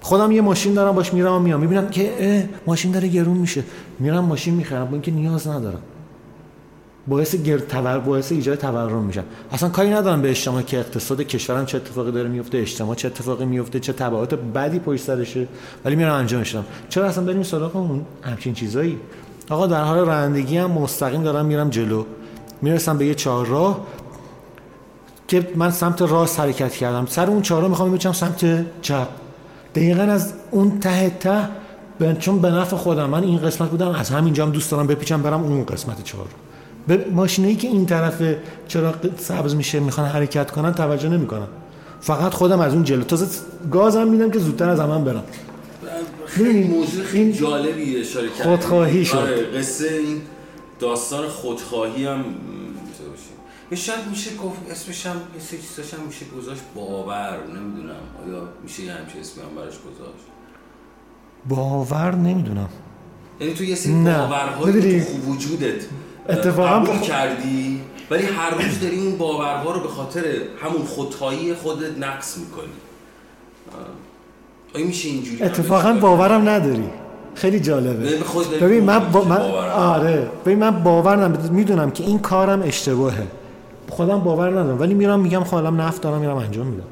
خودم 0.00 0.32
یه 0.32 0.40
ماشین 0.40 0.74
دارم 0.74 0.94
باش 0.94 1.14
میرم 1.14 1.32
و 1.32 1.38
میام. 1.38 1.60
می‌بینم 1.60 1.88
که 1.88 2.48
ماشین 2.66 2.92
داره 2.92 3.08
گرون 3.08 3.36
میشه. 3.36 3.64
میرم 3.98 4.24
ماشین 4.24 4.54
می‌خرم 4.54 4.84
با 4.84 4.92
اینکه 4.92 5.10
نیاز 5.10 5.48
ندارم. 5.48 5.80
باعث 7.08 7.34
گر 7.34 7.58
تور 7.58 7.98
باعث 7.98 8.32
ایجاد 8.32 8.58
تورم 8.58 9.02
میشن. 9.02 9.24
اصلا 9.52 9.68
کاری 9.68 9.90
ندارم 9.90 10.22
به 10.22 10.30
اجتماع 10.30 10.62
که 10.62 10.78
اقتصاد 10.78 11.22
کشورم 11.22 11.66
چه 11.66 11.76
اتفاقی 11.76 12.12
داره 12.12 12.28
میفته 12.28 12.58
اجتماع 12.58 12.94
چه 12.94 13.08
اتفاقی 13.08 13.44
میفته 13.44 13.80
چه 13.80 13.92
تبعات 13.92 14.34
بدی 14.34 14.78
پشت 14.78 15.04
سرشه 15.04 15.48
ولی 15.84 15.96
میرم 15.96 16.14
انجامش 16.14 16.54
میدم 16.54 16.66
چرا 16.88 17.06
اصلا 17.06 17.24
بریم 17.24 17.42
سراغ 17.42 17.76
اون 17.76 18.04
همچین 18.22 18.54
چیزایی؟ 18.54 18.98
آقا 19.50 19.66
در 19.66 19.84
حال 19.84 19.98
رانندگی 19.98 20.58
هم 20.58 20.70
مستقیم 20.70 21.22
دارم 21.22 21.46
میرم 21.46 21.70
جلو. 21.70 22.04
می‌رسم 22.62 22.98
به 22.98 23.06
یه 23.06 23.14
چهارراه 23.14 23.86
که 25.28 25.48
من 25.56 25.70
سمت 25.70 26.02
راست 26.02 26.40
حرکت 26.40 26.72
کردم. 26.72 27.06
سر 27.06 27.26
اون 27.26 27.42
چهارراه 27.42 27.70
می‌خوام 27.70 27.92
بچم 27.92 28.12
سمت 28.12 28.66
چپ. 28.82 29.08
دقیقا 29.74 30.02
از 30.02 30.32
اون 30.50 30.80
ته 30.80 31.10
ته 31.10 31.48
چون 32.18 32.38
به 32.38 32.50
نفع 32.50 32.76
خودم 32.76 33.10
من 33.10 33.22
این 33.24 33.38
قسمت 33.38 33.70
بودم 33.70 33.88
از 33.88 34.10
همینجا 34.10 34.46
هم 34.46 34.52
دوست 34.52 34.70
دارم 34.70 34.86
بپیچم 34.86 35.22
برم 35.22 35.42
اون 35.42 35.64
قسمت 35.64 36.04
چهار 36.04 36.26
به 36.86 37.06
ماشینایی 37.10 37.56
که 37.56 37.68
این 37.68 37.86
طرف 37.86 38.22
چرا 38.68 38.94
سبز 39.18 39.54
میشه 39.54 39.80
می‌خوان 39.80 40.08
حرکت 40.08 40.50
کنن 40.50 40.72
توجه 40.72 41.08
نمی‌کنن. 41.08 41.46
فقط 42.00 42.34
خودم 42.34 42.60
از 42.60 42.74
اون 42.74 42.84
جلو. 42.84 43.04
تازه 43.04 43.26
گازم 43.70 44.08
میدم 44.08 44.30
که 44.30 44.38
زودتر 44.38 44.68
از 44.68 44.80
من 44.80 45.04
برم. 45.04 45.24
خیلی 46.26 46.64
موضوع 46.64 47.04
خیلی 47.04 47.32
جالبی 47.32 48.00
اشاره 48.00 48.28
کردی 48.28 48.42
خودخواهی 48.42 49.04
شد. 49.04 49.16
آره 49.16 49.42
قصه 49.42 49.94
این 49.94 50.20
داستان 50.80 51.28
خودخواهی 51.28 52.06
هم 52.06 52.24
یه 53.70 53.78
شاید 53.78 54.00
میشه 54.10 54.36
گفت 54.36 54.58
اسمش 54.70 55.06
هم 55.06 55.16
یه 55.34 55.40
سه 55.40 55.56
چیزاش 55.56 55.94
هم 55.94 56.00
میشه 56.06 56.24
گذاشت 56.38 56.60
باور. 56.74 57.38
نمی‌دونم. 57.56 57.94
آیا 58.26 58.48
میشه 58.62 58.82
یه 58.82 58.92
همچه 58.92 59.18
اسمی 59.20 59.42
هم 59.42 59.48
براش 59.56 59.74
گذاشت؟ 59.74 60.24
باور 61.48 62.14
نمی‌دونم. 62.14 62.68
یعنی 63.40 63.54
تو 63.54 63.64
یه 63.64 63.74
سری 63.74 63.92
باورهایی 63.92 65.00
تو 65.00 65.32
وجودت 65.32 65.82
اتفاقا 66.28 66.78
قبول 66.78 66.98
کردی؟ 66.98 67.80
ولی 68.10 68.22
هر 68.22 68.50
روز 68.50 68.80
داری 68.80 69.00
اون 69.00 69.18
باورها 69.18 69.72
رو 69.72 69.80
به 69.80 69.88
خاطر 69.88 70.24
همون 70.62 70.82
خودخواهی 70.86 71.54
خودت 71.54 71.98
نقص 71.98 72.38
می‌کنی. 72.38 72.72
آیا 74.74 74.86
میشه 74.86 75.08
اینجوری 75.08 75.42
اتفاقا 75.42 75.92
باورم 75.92 76.48
نداری. 76.48 76.84
خیلی 77.34 77.60
جالبه. 77.60 78.18
ببین 78.60 78.84
من, 78.84 78.98
با... 78.98 79.24
من 79.24 79.40
آره. 79.70 80.28
ببین 80.44 80.58
من 80.58 80.82
باور 80.82 81.28
می‌دونم 81.28 81.90
که 81.90 82.04
این 82.04 82.18
کارم 82.18 82.62
اشتباهه. 82.62 83.26
خودم 83.90 84.20
باور 84.20 84.50
ندارم. 84.50 84.80
ولی 84.80 84.94
میرم 84.94 85.20
میگم 85.20 85.44
خودم 85.44 85.76
خب 85.76 85.82
نفت 85.82 86.02
دارم 86.02 86.20
میرم 86.20 86.36
انجام 86.36 86.66
میدم. 86.66 86.86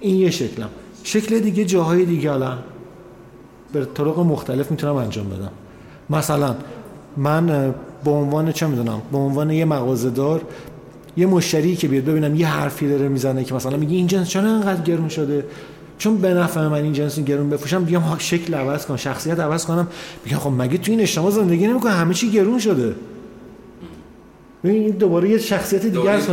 این 0.00 0.16
یه 0.16 0.30
شکلم. 0.30 0.68
شکل 1.04 1.38
دیگه 1.38 1.64
جاهای 1.64 2.04
دیگه 2.04 2.32
الان. 2.32 2.58
به 3.72 3.84
طرق 3.84 4.18
مختلف 4.18 4.70
می‌تونم 4.70 4.96
انجام 4.96 5.28
بدم. 5.28 5.50
مثلا 6.10 6.54
من 7.16 7.74
به 8.04 8.10
عنوان 8.10 8.52
چه 8.52 8.66
می‌دونم 8.66 9.02
به 9.12 9.18
عنوان 9.18 9.50
یه 9.50 9.64
مغازه 9.64 10.10
دار 10.10 10.40
یه 11.16 11.26
مشتری 11.26 11.76
که 11.76 11.88
بیاد 11.88 12.04
ببینم 12.04 12.34
یه 12.34 12.46
حرفی 12.46 12.88
داره 12.88 13.08
می‌زنه 13.08 13.44
که 13.44 13.54
مثلا 13.54 13.76
میگه 13.76 13.96
این 13.96 14.06
جنس 14.06 14.28
چرا 14.28 14.50
انقدر 14.50 14.82
گرون 14.82 15.08
شده؟ 15.08 15.44
چون 15.98 16.16
به 16.16 16.34
نفع 16.34 16.60
من 16.60 16.72
این 16.72 16.92
جنس 16.92 17.20
گرون 17.20 17.50
بفروشم 17.50 17.84
بیام 17.84 18.16
شکل 18.18 18.54
عوض 18.54 18.86
کنم 18.86 18.96
شخصیت 18.96 19.40
عوض 19.40 19.64
کنم. 19.64 19.88
میگم 20.24 20.38
خب 20.38 20.50
مگه 20.58 20.78
تو 20.78 20.90
این 20.90 21.00
اجتماع 21.00 21.30
زندگی 21.30 21.66
نمی‌کنه 21.66 21.92
همه 21.92 22.14
چی 22.14 22.30
گرون 22.30 22.58
شده. 22.58 22.94
این 24.64 24.90
دوباره 24.90 25.30
یه 25.30 25.38
شخصیت 25.38 25.86
دیگه 25.86 26.10
است 26.10 26.30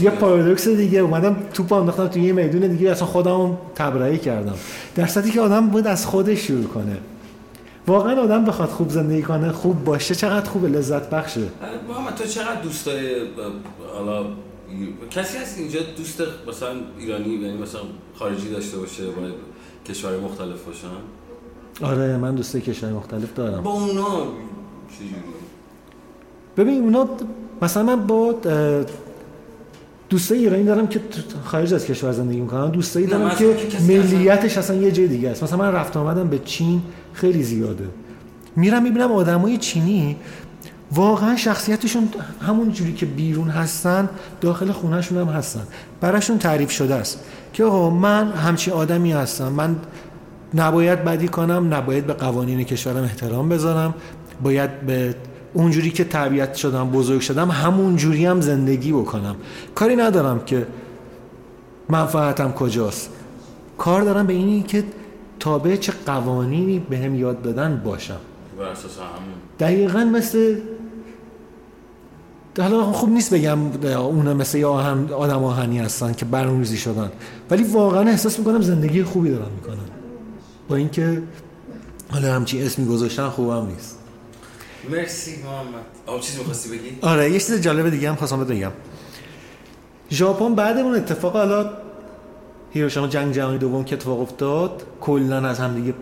یه 0.00 0.10
پارادوکس 0.10 0.68
دیگه. 0.68 0.98
اومدم 0.98 1.36
توپ 1.54 1.72
انداختم 1.72 2.06
تو 2.06 2.18
یه 2.18 2.32
میدون 2.32 2.60
دیگه 2.60 2.90
اصلا 2.90 3.06
خودم 3.06 3.58
تبرئه 3.74 4.18
کردم. 4.18 4.54
در 4.94 5.06
صورتی 5.06 5.30
که 5.30 5.40
آدم 5.40 5.66
بود 5.66 5.86
از 5.86 6.06
خودش 6.06 6.38
شروع 6.38 6.64
کنه. 6.64 6.96
واقعا 7.86 8.20
آدم 8.22 8.44
بخواد 8.44 8.68
خوب 8.68 8.88
زندگی 8.90 9.22
کنه 9.22 9.52
خوب 9.52 9.84
باشه 9.84 10.14
چقدر 10.14 10.50
خوب 10.50 10.64
لذت 10.64 11.10
بخشه. 11.10 11.40
محمد 11.88 12.14
تو 12.14 12.24
چقدر 12.24 12.60
دوست 12.60 12.86
داری 12.86 13.08
حالا 13.94 14.26
کسی 15.10 15.38
هست 15.38 15.58
اینجا 15.58 15.80
دوست 15.96 16.22
مثلا 16.48 16.68
ایرانی 16.98 17.28
یعنی 17.28 17.58
مثلا 17.58 17.80
خارجی 18.14 18.50
داشته 18.50 18.78
باشه 18.78 19.06
با 19.06 19.22
کشور 19.88 20.16
مختلف 20.20 20.64
باشن؟ 20.64 20.86
آره 21.82 22.16
من 22.16 22.34
دوست 22.34 22.56
کشور 22.56 22.90
مختلف 22.90 23.34
دارم. 23.34 23.62
با 23.62 23.70
اونا 23.72 24.26
چجوری؟ 24.98 25.22
ببین 26.56 26.82
اونا 26.82 27.08
مثلا 27.62 27.82
من 27.82 28.06
با 28.06 28.34
دوستای 30.08 30.38
ایرانی 30.38 30.64
دارم 30.64 30.86
که 30.86 31.00
خارج 31.44 31.74
از 31.74 31.86
کشور 31.86 32.12
زندگی 32.12 32.40
می‌کنن. 32.40 32.70
دوستایی 32.70 33.06
دارم 33.06 33.30
که 33.30 33.56
ملیتش 33.88 34.58
اصلا 34.58 34.76
یه 34.76 34.92
جای 34.92 35.08
دیگه 35.08 35.30
است. 35.30 35.42
مثلا 35.42 35.58
من 35.58 35.72
رفت 35.72 35.96
آمدم 35.96 36.28
به 36.28 36.38
چین 36.38 36.82
خیلی 37.12 37.42
زیاده. 37.42 37.84
میرم 38.56 38.82
می‌بینم 38.82 39.12
آدمای 39.12 39.56
چینی 39.56 40.16
واقعا 40.92 41.36
شخصیتشون 41.36 42.08
همون 42.46 42.72
جوری 42.72 42.92
که 42.92 43.06
بیرون 43.06 43.48
هستن 43.48 44.08
داخل 44.40 44.72
خونهشون 44.72 45.18
هم 45.18 45.28
هستن. 45.28 45.62
براشون 46.00 46.38
تعریف 46.38 46.70
شده 46.70 46.94
است 46.94 47.20
که 47.52 47.64
آقا 47.64 47.90
من 47.90 48.32
همچی 48.32 48.70
آدمی 48.70 49.12
هستم. 49.12 49.48
من 49.48 49.76
نباید 50.54 51.04
بدی 51.04 51.28
کنم 51.28 51.74
نباید 51.74 52.06
به 52.06 52.12
قوانین 52.12 52.64
کشورم 52.64 53.02
احترام 53.02 53.48
بذارم. 53.48 53.94
باید 54.42 54.80
به 54.80 55.14
اونجوری 55.56 55.90
که 55.90 56.04
تربیت 56.04 56.54
شدم 56.54 56.90
بزرگ 56.90 57.20
شدم 57.20 57.50
همون 57.50 57.96
جوری 57.96 58.26
هم 58.26 58.40
زندگی 58.40 58.92
بکنم. 58.92 59.36
کاری 59.74 59.96
ندارم 59.96 60.40
که 60.44 60.66
منفعتم 61.88 62.52
کجاست. 62.52 63.10
کار 63.78 64.02
دارم 64.02 64.26
به 64.26 64.32
اینی 64.32 64.62
که 64.62 64.84
تابع 65.40 65.76
چه 65.76 65.92
قوانینی 66.06 66.78
به 66.78 66.98
هم 66.98 67.14
یاد 67.14 67.42
دادن 67.42 67.82
باشم. 67.84 68.20
دقیقا 69.60 70.04
مثل 70.04 70.56
حالا 72.58 72.92
خوب 72.92 73.10
نیست 73.10 73.34
بگم 73.34 73.58
اونا 73.96 74.34
مثل 74.34 74.64
آهن 74.64 75.12
آدم 75.12 75.44
آهنی 75.44 75.78
هستن 75.78 76.12
که 76.12 76.24
برنامه‌ریزی 76.24 76.76
شدن. 76.76 77.10
ولی 77.50 77.62
واقعا 77.62 78.00
احساس 78.00 78.38
می‌کنم 78.38 78.60
زندگی 78.60 79.02
خوبی 79.02 79.30
دارن 79.30 79.52
می‌کنن 79.56 79.88
با 80.68 80.76
اینکه 80.76 81.22
حالا 82.12 82.34
همچی 82.34 82.62
اسمی 82.62 82.86
گذاشتن 82.86 83.28
خوبم 83.28 83.66
نیست. 83.66 83.98
مرسی 84.90 85.42
محمد. 85.42 85.84
آب 86.06 86.20
چیزی 86.20 86.38
می‌خواستی 86.38 86.68
بگی؟ 86.68 86.98
آره 87.02 87.30
یه 87.30 87.38
چیز 87.38 87.60
جالب 87.60 87.90
دیگه 87.90 88.08
هم 88.08 88.14
خواستم 88.14 88.44
بگم. 88.44 88.72
ژاپن 90.10 90.54
بعد 90.54 90.78
اون 90.78 90.94
اتفاق 90.94 91.36
حالا 91.36 91.70
هیروشیما 92.70 93.06
جنگ 93.06 93.32
جهانی 93.34 93.58
دوم 93.58 93.84
که 93.84 93.96
اتفاق 93.96 94.20
افتاد 94.20 94.82
کلا 95.00 95.48
از 95.48 95.58
هم 95.58 95.74
دیگه 95.74 95.94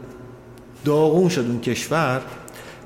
داغون 0.85 1.29
شد 1.29 1.41
اون 1.41 1.61
کشور. 1.61 2.23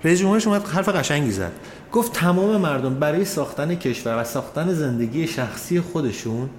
رئیس 0.05 0.21
جمهورش 0.21 0.47
اومد 0.47 0.69
حرف 0.69 0.89
قشنگی 0.89 1.31
زد. 1.31 1.53
گفت 1.93 2.13
تمام 2.13 2.57
مردم 2.57 2.95
برای 2.95 3.25
ساختن 3.25 3.75
کشور 3.75 4.21
و 4.21 4.25
ساختن 4.25 4.75
زندگی 4.75 5.27
شخصی 5.27 5.81
خودشون 5.81 6.51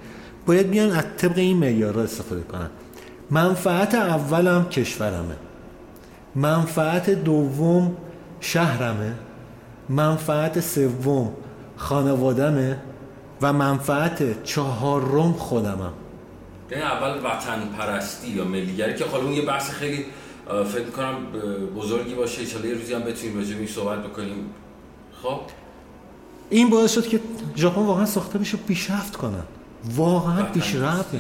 باید 0.46 0.70
بیان 0.70 0.92
از 0.92 1.04
طبق 1.18 1.38
این 1.38 1.58
معیارها 1.58 2.02
استفاده 2.02 2.42
کنن. 2.42 2.70
منفعت 3.32 3.96
اولم 3.96 4.66
کشورمه. 4.70 5.36
منفعت 6.36 7.10
دوم 7.10 7.98
شهرمه 8.40 9.14
منفعت 9.90 10.60
سوم 10.60 11.34
خانوادمه 11.78 12.80
و 13.42 13.54
منفعت 13.54 14.44
چهارم 14.44 15.34
خودمم. 15.34 15.94
یعنی 16.72 16.84
اول 16.84 17.18
وطن 17.18 17.70
پرستی 17.78 18.28
یا 18.28 18.44
ملیگری 18.44 18.96
که 18.96 19.06
حالا 19.06 19.24
اون 19.24 19.34
یه 19.34 19.46
بحث 19.46 19.70
خیلی 19.70 20.06
فکر 20.66 20.90
کنم 20.90 21.16
بزرگی 21.78 22.16
باشه. 22.16 22.42
ان 22.58 22.66
یه 22.66 22.74
روزی 22.74 22.94
هم 22.94 23.02
بتونیم 23.02 23.38
راجع 23.38 23.66
صحبت 23.66 24.04
بکنیم. 24.04 24.50
خب؟ 25.24 25.40
این 26.50 26.70
باعث 26.70 26.94
شد 26.94 27.08
که 27.08 27.20
ژاپن 27.56 27.82
واقعا 27.82 28.06
ساخته 28.06 28.40
بشه 28.40 28.58
پیشرفت 28.58 29.16
کنن. 29.16 29.44
واقعا 29.96 30.44
پیشرفت 30.44 31.16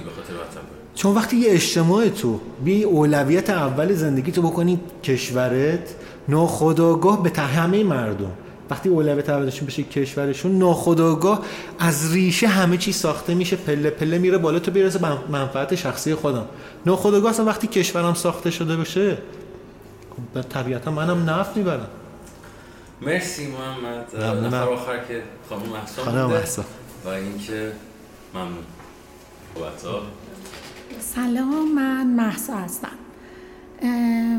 چون 0.99 1.15
وقتی 1.15 1.38
یه 1.38 1.51
اجتماع 1.51 2.09
تو 2.09 2.39
بی 2.63 2.83
اولویت 2.83 3.49
اول 3.49 3.93
زندگی 3.93 4.31
تو 4.31 4.41
بکنی 4.41 4.79
کشورت 5.03 5.95
ناخداگاه 6.27 7.23
به 7.23 7.41
همه 7.41 7.83
مردم. 7.83 8.31
وقتی 8.69 8.89
اولویت 8.89 9.29
اولشون 9.29 9.67
بشه 9.67 9.83
کشورشون 9.83 10.57
ناخداگاه 10.57 11.45
از 11.79 12.13
ریشه 12.13 12.47
همه 12.47 12.77
چی 12.77 12.91
ساخته 12.91 13.33
میشه 13.33 13.55
پله 13.55 13.89
پله 13.89 14.17
میره 14.17 14.38
بالا 14.38 14.59
تو 14.59 14.71
بیرسه 14.71 14.99
منفعت 15.29 15.75
شخصی 15.75 16.15
خودم. 16.15 16.45
ناخداگاه 16.85 17.31
اصلا 17.31 17.45
وقتی 17.45 17.67
کشورم 17.67 18.13
ساخته 18.13 18.51
شده 18.51 18.75
باشه 18.75 19.17
خب 20.33 20.41
طبیعتا 20.41 20.91
منم 20.91 21.29
نفت 21.29 21.57
می‌برم. 21.57 21.88
مرسی 23.01 23.47
محمد. 23.47 24.45
نفر 24.45 24.69
آخر 24.69 24.97
که 25.07 25.23
خانم 25.49 25.63
خانم 26.05 26.25
محسا. 26.25 26.63
و 27.05 27.09
اینکه 27.09 27.71
ممنون. 28.33 28.63
سلام 31.15 31.72
من 31.76 32.08
محسا 32.08 32.54
هستم. 32.54 32.98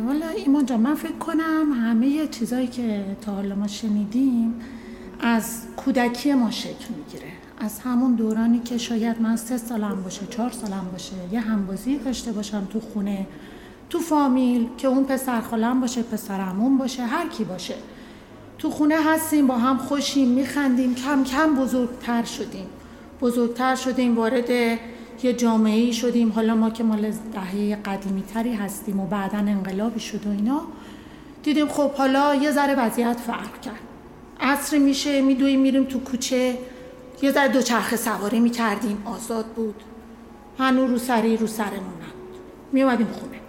والا 0.07 0.29
ایمان 0.29 0.67
جان 0.67 0.81
من 0.81 0.95
فکر 0.95 1.13
کنم 1.13 1.73
همه 1.73 2.27
چیزایی 2.27 2.67
که 2.67 3.05
تا 3.21 3.33
حالا 3.33 3.55
ما 3.55 3.67
شنیدیم 3.67 4.55
از 5.21 5.63
کودکی 5.77 6.35
ما 6.35 6.51
شکل 6.51 6.95
می‌گیره. 6.97 7.33
از 7.59 7.81
همون 7.81 8.15
دورانی 8.15 8.59
که 8.59 8.79
شاید 8.79 9.21
من 9.21 9.37
سه 9.37 9.57
سالم 9.57 10.03
باشه 10.03 10.27
چهار 10.27 10.51
سالم 10.51 10.89
باشه 10.93 11.13
یه 11.33 11.41
همبازی 11.41 11.99
داشته 11.99 12.33
باشم 12.33 12.67
تو 12.73 12.81
خونه 12.81 13.27
تو 13.91 13.99
فامیل 13.99 14.69
که 14.79 14.89
اون 14.89 15.05
پسر 15.05 15.41
خالم 15.41 15.81
باشه 15.81 16.03
پسرمون 16.03 16.79
باشه 16.79 17.03
هر 17.03 17.29
کی 17.29 17.45
باشه. 17.45 17.75
تو 18.59 18.71
خونه 18.71 18.97
هستیم 19.05 19.47
با 19.47 19.59
هم 19.59 19.79
خوشیم 19.79 20.29
میخندیم 20.29 20.95
کم 20.95 21.25
کم 21.25 21.55
بزرگتر 21.55 22.25
شدیم. 22.25 22.67
بزرگتر 23.21 23.75
شدیم 23.75 24.17
وارد 24.17 24.79
یه 25.23 25.33
جامعه 25.33 25.93
شدیم. 25.93 26.33
حالا 26.33 26.55
ما 26.55 26.71
که 26.71 26.85
مال 26.85 27.11
دهه 27.11 27.77
قدیمی 27.77 28.23
تری 28.23 28.55
هستیم 28.55 29.01
و 29.01 29.07
بعدا 29.07 29.39
انقلابی 29.39 30.01
شد 30.01 30.27
و 30.27 30.31
اینا. 30.31 30.63
دیدیم 31.43 31.69
خب 31.69 31.93
حالا 31.93 32.35
یه 32.35 32.51
ذره 32.51 32.75
وضعیت 32.75 33.17
فرق 33.27 33.61
کرد. 33.61 33.81
عصر 34.41 34.79
میشه 34.79 35.21
میدویم 35.21 35.61
میریم 35.61 35.85
تو 35.85 36.01
کوچه. 36.01 36.59
یه 37.23 37.33
ذره 37.33 37.49
دوچرخه 37.49 37.97
سواری 37.97 38.41
می‌کردیم. 38.41 39.03
آزاد 39.05 39.47
بود. 39.47 39.75
هنو 40.59 40.87
رو 40.87 40.99
سری 40.99 41.37
رو 41.37 41.47
سرمون 41.47 42.01
میومدیم 42.73 43.07
خونه. 43.07 43.41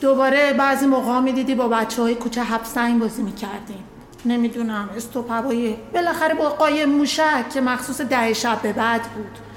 دوباره 0.00 0.52
بعضی 0.52 0.86
موقع 0.86 1.20
می‌دیدی 1.20 1.54
با 1.54 1.68
بچه 1.68 2.02
های 2.02 2.14
کوچه 2.14 2.42
حبسنگ 2.42 3.00
بازی 3.00 3.22
می‌کردیم. 3.22 3.84
نمی‌دونم 4.24 4.90
استوپ 4.96 5.32
هوایی 5.32 5.76
بالاخره 5.94 6.34
با 6.34 6.48
قایم 6.48 6.88
موشک 6.88 7.50
که 7.50 7.60
مخصوص 7.60 8.00
ده 8.00 8.32
شب 8.32 8.62
به 8.62 8.72
بعد 8.72 9.02
بود. 9.02 9.47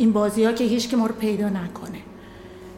این 0.00 0.12
بازی 0.12 0.44
ها 0.44 0.52
که 0.52 0.64
هیچ 0.64 0.88
که 0.88 0.96
ما 0.96 1.06
رو 1.06 1.14
پیدا 1.14 1.48
نکنه. 1.48 1.98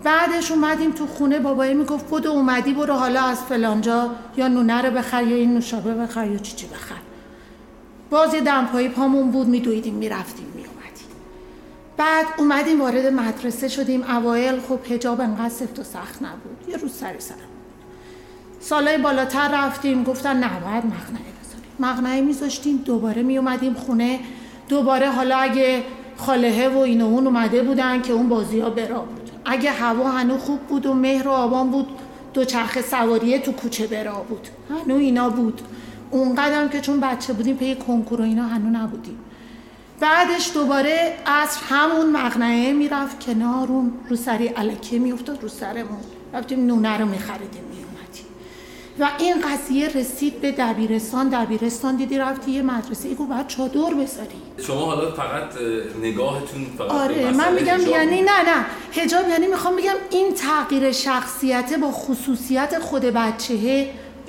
بعدش 0.04 0.50
اومدیم 0.50 0.90
تو 0.90 1.06
خونه 1.06 1.38
بابایی 1.38 1.74
می‌گفت 1.74 2.06
بودو 2.06 2.30
اومدی 2.30 2.74
برو 2.74 2.94
حالا 2.94 3.22
از 3.22 3.40
فلانجا 3.42 4.10
یا 4.36 4.48
نونه 4.48 4.82
رو 4.82 4.90
بخر 4.90 5.22
یا 5.22 5.36
این 5.36 5.54
نوشابه 5.54 5.94
بخر 5.94 6.26
یا 6.26 6.38
چی 6.38 6.56
چی 6.56 6.66
بخر. 6.66 7.00
باز 8.10 8.34
یه 8.34 8.40
دمپایی 8.40 8.88
پامون 8.88 9.30
بود 9.30 9.46
میدویدیم 9.46 9.94
می‌رفتیم 9.94 10.46
میومدیم 10.54 11.06
بعد 11.96 12.26
اومدیم 12.38 12.80
وارد 12.80 13.06
مدرسه 13.06 13.68
شدیم. 13.68 14.02
اوایل 14.02 14.60
خب 14.60 14.78
هجاب 14.92 15.20
انقدر 15.20 15.48
سفت 15.48 15.78
و 15.78 15.82
سخت 15.82 16.22
نبود 16.22 16.68
یه 16.68 16.76
روز 16.76 16.92
سری 16.92 17.20
سرم 17.20 17.36
سالای 18.60 18.98
بالاتر 18.98 19.66
رفتیم 19.66 20.04
گفتن 20.04 20.36
نه 20.36 20.60
باید 20.60 20.86
مقنعه 20.86 21.32
بذاریم. 21.42 21.72
مقنعه 21.78 22.20
میذاشتیم 22.20 22.76
دوباره 22.76 23.22
میومدیم 23.22 23.74
خونه. 23.74 24.20
دوباره 24.68 25.10
حالا 25.10 25.36
اگه 25.36 25.84
خاله 26.26 26.68
و 26.68 26.78
این 26.78 27.00
و 27.00 27.04
اون 27.04 27.26
اومده 27.26 27.62
بودن 27.62 28.02
که 28.02 28.12
اون 28.12 28.28
بازی 28.28 28.60
ها 28.60 28.70
برا 28.70 29.00
بود 29.00 29.30
اگه 29.44 29.70
هوا 29.70 30.10
هنو 30.10 30.38
خوب 30.38 30.60
بود 30.60 30.86
و 30.86 30.94
مهر 30.94 31.28
و 31.28 31.30
آبان 31.30 31.70
بود 31.70 31.86
دو 32.34 32.44
چرخ 32.44 32.80
سواریه 32.80 33.38
تو 33.38 33.52
کوچه 33.52 33.86
برا 33.86 34.24
بود 34.28 34.48
هنو 34.70 34.96
اینا 34.96 35.28
بود. 35.28 35.62
اون 36.10 36.34
قدم 36.34 36.68
که 36.68 36.80
چون 36.80 37.00
بچه 37.00 37.32
بودیم 37.32 37.56
پی 37.56 37.74
کنکور 37.74 38.20
و 38.20 38.24
اینا 38.24 38.46
هنو 38.46 38.78
نبودیم. 38.78 39.18
بعدش 40.00 40.50
دوباره 40.54 41.14
عصر 41.26 41.60
همون 41.68 42.10
مغنعه 42.10 42.72
می‌رفت 42.72 43.20
کنارون 43.20 43.92
رو 44.08 44.16
سری 44.16 44.46
علکه 44.46 44.98
میافتاد 44.98 45.42
رو 45.42 45.48
سرمون. 45.48 46.00
رفتیم 46.34 46.66
نونه 46.66 46.98
رو 46.98 47.06
میخریدیم. 47.06 47.62
و 48.98 49.10
این 49.18 49.34
قضیه 49.40 49.88
رسید 49.88 50.40
به 50.40 50.52
دبیرستان. 50.52 51.28
دبیرستان 51.28 51.96
دیدی 51.96 52.18
رفتی 52.18 52.50
یه 52.50 52.62
مدرسه 52.62 53.08
ای 53.08 53.14
باید 53.14 53.46
چادر 53.46 53.94
بذاری. 53.94 54.64
شما 54.66 54.80
حالا 54.80 55.10
فقط 55.10 55.44
نگاهتون 56.02 56.66
فقط 56.78 56.90
آره 56.90 57.30
من 57.30 57.52
میگم 57.54 57.80
یعنی 57.90 58.22
نه 58.22 58.42
نه. 58.42 58.66
هجاب 58.92 59.28
یعنی 59.28 59.46
می‌خوام 59.46 59.76
بگم 59.76 59.94
این 60.10 60.34
تغییر 60.34 60.92
شخصیت 60.92 61.78
با 61.78 61.90
خصوصیت 61.92 62.78
خود 62.78 63.02
بچه 63.02 63.88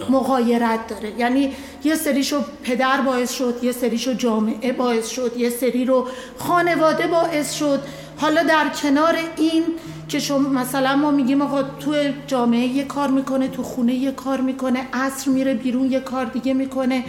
مغایرت 0.10 0.88
داره. 0.88 1.14
یعنی 1.18 1.54
یه 1.84 1.96
سریشو 1.96 2.42
پدر 2.64 3.02
باعث 3.02 3.32
شد 3.34 3.60
یه 3.62 3.72
سریشو 3.72 4.14
جامعه 4.14 4.74
باعث 4.74 5.10
شد 5.10 5.38
یه 5.38 5.50
سری 5.50 5.86
رو 5.86 6.08
خانواده 6.38 7.08
باعث 7.08 7.54
شد. 7.54 7.80
حالا 8.18 8.44
در 8.44 8.70
کنار 8.70 9.16
این 9.38 9.64
که 10.08 10.20
شما 10.20 10.50
مثلا 10.50 10.96
ما 10.96 11.12
میگیم 11.12 11.42
آقا 11.42 11.64
تو 11.64 11.96
جامعه 12.28 12.60
یه 12.60 12.84
کار 12.84 13.08
می‌کنه 13.08 13.48
تو 13.48 13.64
خونه 13.64 13.94
یه 13.94 14.12
کار 14.12 14.42
می‌کنه 14.42 14.88
عصر 14.94 15.32
میره 15.32 15.54
بیرون 15.54 15.92
یه 15.92 16.00
کار 16.00 16.26
دیگه 16.26 16.54
می‌کنه 16.54 17.04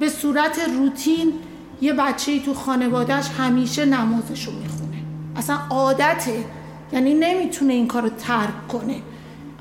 به 0.00 0.08
صورت 0.08 0.58
روتین 0.78 1.32
یه 1.80 1.92
بچه 1.92 2.40
تو 2.40 2.54
خانوادهش 2.54 3.28
همیشه 3.38 3.84
نمازشو 3.84 4.52
می‌خونه. 4.52 4.96
اصلا 5.36 5.58
عادته. 5.70 6.44
یعنی 6.92 7.14
نمی‌تونه 7.14 7.72
این 7.72 7.86
کار 7.86 8.02
رو 8.02 8.08
ترک 8.08 8.68
کنه. 8.68 8.96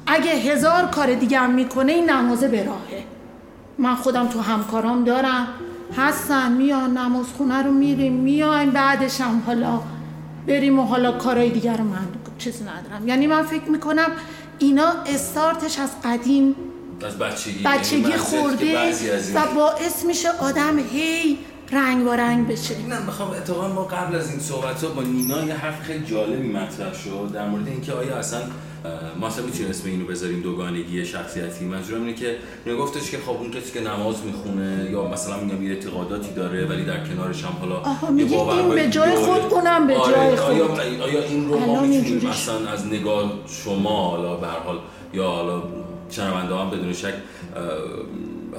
اگه 0.08 0.32
هزار 0.32 0.86
کار 0.86 1.14
دیگه 1.14 1.40
هم 1.40 1.52
می‌کنه 1.52 1.92
این 1.92 2.10
نمازه 2.10 2.48
به 2.48 2.64
راهه. 2.64 3.04
من 3.78 3.96
خودم 3.96 4.28
تو 4.28 4.40
همکارام 4.40 5.04
دارم. 5.04 5.48
هستن 5.98 6.52
میان 6.52 6.98
نماز 6.98 7.26
خونه 7.38 7.64
رو 7.64 7.72
میریم 7.72 8.14
میایم 8.14 8.70
بعدش 8.70 9.22
هم 9.22 9.44
حالا 9.46 9.80
بریم 10.48 10.80
و 10.80 10.86
حالا 10.86 11.12
کارهای 11.12 11.50
دیگر 11.50 11.78
رو 11.78 11.84
من 11.84 12.08
چیزی 12.38 12.64
ندارم. 12.64 13.08
یعنی 13.08 13.28
من 13.28 13.44
فکر 13.44 13.70
می‌کنم 13.70 14.12
اینا 14.60 14.88
استارتش 15.06 15.80
از 15.80 15.90
قدیم 16.04 16.56
از 17.06 17.18
بچگی 17.18 17.64
بچگی 17.64 18.02
یعنی 18.02 18.18
خورده 18.18 18.92
و 19.36 19.42
باعث 19.56 20.06
میشه 20.06 20.30
آدم 20.30 20.80
هی 20.80 21.38
رنگ 21.72 22.06
با 22.06 22.16
رنگ 22.16 22.48
بشه. 22.48 22.88
نه 22.90 23.06
می‌خوام 23.06 23.30
اتفاقا 23.32 23.68
ما 23.68 23.84
قبل 23.84 24.16
از 24.16 24.30
این 24.30 24.40
صحبت 24.40 24.84
ها 24.84 24.90
با 24.90 25.02
نینا 25.02 25.46
یه 25.46 25.54
حرف 25.54 25.82
خیلی 25.82 26.06
جالبی 26.06 26.48
مطرح 26.48 26.94
شد 26.94 27.30
در 27.34 27.48
مورد 27.50 27.68
اینکه 27.68 27.94
آیا 27.94 28.16
اصلا 28.18 28.42
ما 29.20 29.28
اصلا 29.28 29.46
می‌تونیم 29.46 29.70
اسم 29.70 29.90
اینو 29.90 30.06
بذاریم 30.06 30.42
دوگانگی 30.42 31.06
شخصیتی. 31.06 31.66
منظورم 31.66 32.02
اینه 32.02 32.14
که 32.14 32.36
گفتش 32.80 33.12
که 33.12 33.18
خب 33.18 33.30
اون 33.30 33.52
کسی 33.52 33.74
که 33.74 33.80
نماز 33.80 34.16
می‌خونه 34.26 34.90
یا 34.92 35.08
مثلا 35.08 35.40
میگم 35.40 35.64
یه 35.64 35.70
اعتقاداتی 35.70 36.34
داره 36.34 36.66
ولی 36.66 36.86
در 36.86 37.08
کنارش 37.08 37.44
هم 37.44 37.52
حالا 37.60 37.76
آها 37.76 38.10
میگی 38.10 38.36
این 38.36 38.70
به 38.70 38.90
جای 38.90 39.16
خود 39.16 39.54
اونم 39.54 39.88
به 39.88 39.98
آره، 39.98 40.14
جای 40.14 40.36
خود. 40.36 40.80
آیا, 40.80 41.04
آیا 41.04 41.24
این 41.24 41.50
رو 41.50 41.60
ما 41.60 41.82
می‌تونیم 41.82 42.30
مثلا 42.30 42.70
از 42.70 42.88
نگاه 42.88 43.32
شما 43.48 44.10
حالا 44.10 44.36
به 44.36 44.48
حال 44.48 44.80
یا 45.14 45.28
حالا 45.28 45.64
شنونده 46.10 46.56
هم 46.56 46.70
بدون 46.70 46.94
شک 46.94 47.14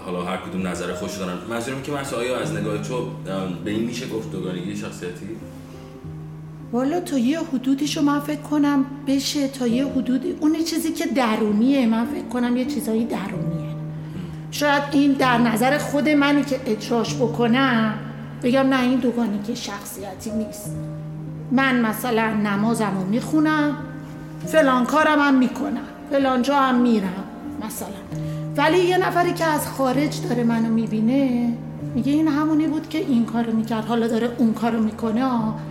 حالا 0.05 0.23
هر 0.23 0.37
کدوم 0.37 0.67
نظر 0.67 0.95
خوش 0.95 1.17
دارن. 1.17 1.39
منظورم 1.51 1.83
که 1.83 1.93
مثلا 1.93 2.19
آیا 2.19 2.39
از 2.39 2.53
نگاه 2.55 2.79
تو 2.79 3.11
به 3.65 3.71
این 3.71 3.85
میشه 3.85 4.09
گفت 4.09 4.33
دوگانگی 4.33 4.77
شخصیتی؟ 4.77 5.27
والا 6.72 7.00
تا 7.00 7.18
یه 7.18 7.40
حدودیشو 7.40 8.02
من 8.02 8.20
فکر 8.20 8.40
کنم 8.40 8.85
بشه 9.07 9.48
تا 9.48 9.66
یه 9.66 9.87
حدودی 9.87 10.37
اون 10.40 10.64
چیزی 10.64 10.92
که 10.92 11.07
درونیه 11.07 11.87
من 11.87 12.05
فکر 12.05 12.24
کنم 12.24 12.57
یه 12.57 12.64
چیزایی 12.64 13.05
درونیه. 13.05 13.76
شاید 14.50 14.83
این 14.92 15.12
در 15.12 15.38
نظر 15.38 15.79
خود 15.79 16.09
منی 16.09 16.44
که 16.44 16.61
اجراش 16.66 17.14
بکنم 17.14 17.94
بگم 18.42 18.68
نه 18.68 18.83
این 18.83 18.98
دوگانگی 18.98 19.57
شخصیتی 19.57 20.31
نیست. 20.31 20.76
من 21.52 21.81
مثلا 21.81 22.35
نمازم 22.35 22.92
رو 23.00 23.07
می‌خونم 23.07 23.76
فلان 24.46 24.85
کارم 24.85 25.18
هم 25.20 25.35
می‌کنم 25.35 25.87
فلان 26.11 26.42
جا 26.42 26.57
هم 26.57 26.81
میرم 26.81 27.24
مثلا. 27.66 27.88
ولی 28.57 28.79
یه 28.79 28.98
نفری 28.98 29.33
که 29.33 29.44
از 29.44 29.68
خارج 29.68 30.29
داره 30.29 30.44
منو 30.44 30.68
می‌بینه 30.68 31.52
میگه 31.97 32.13
این 32.13 32.29
همونی 32.29 32.67
بود 32.67 32.89
که 32.89 32.99
این 32.99 33.25
کارو 33.25 33.53
می‌کرد 33.53 33.85
حالا 33.85 34.09
داره 34.09 34.31
اون 34.39 34.55
کارو 34.55 34.81
می‌کنه 34.81 35.25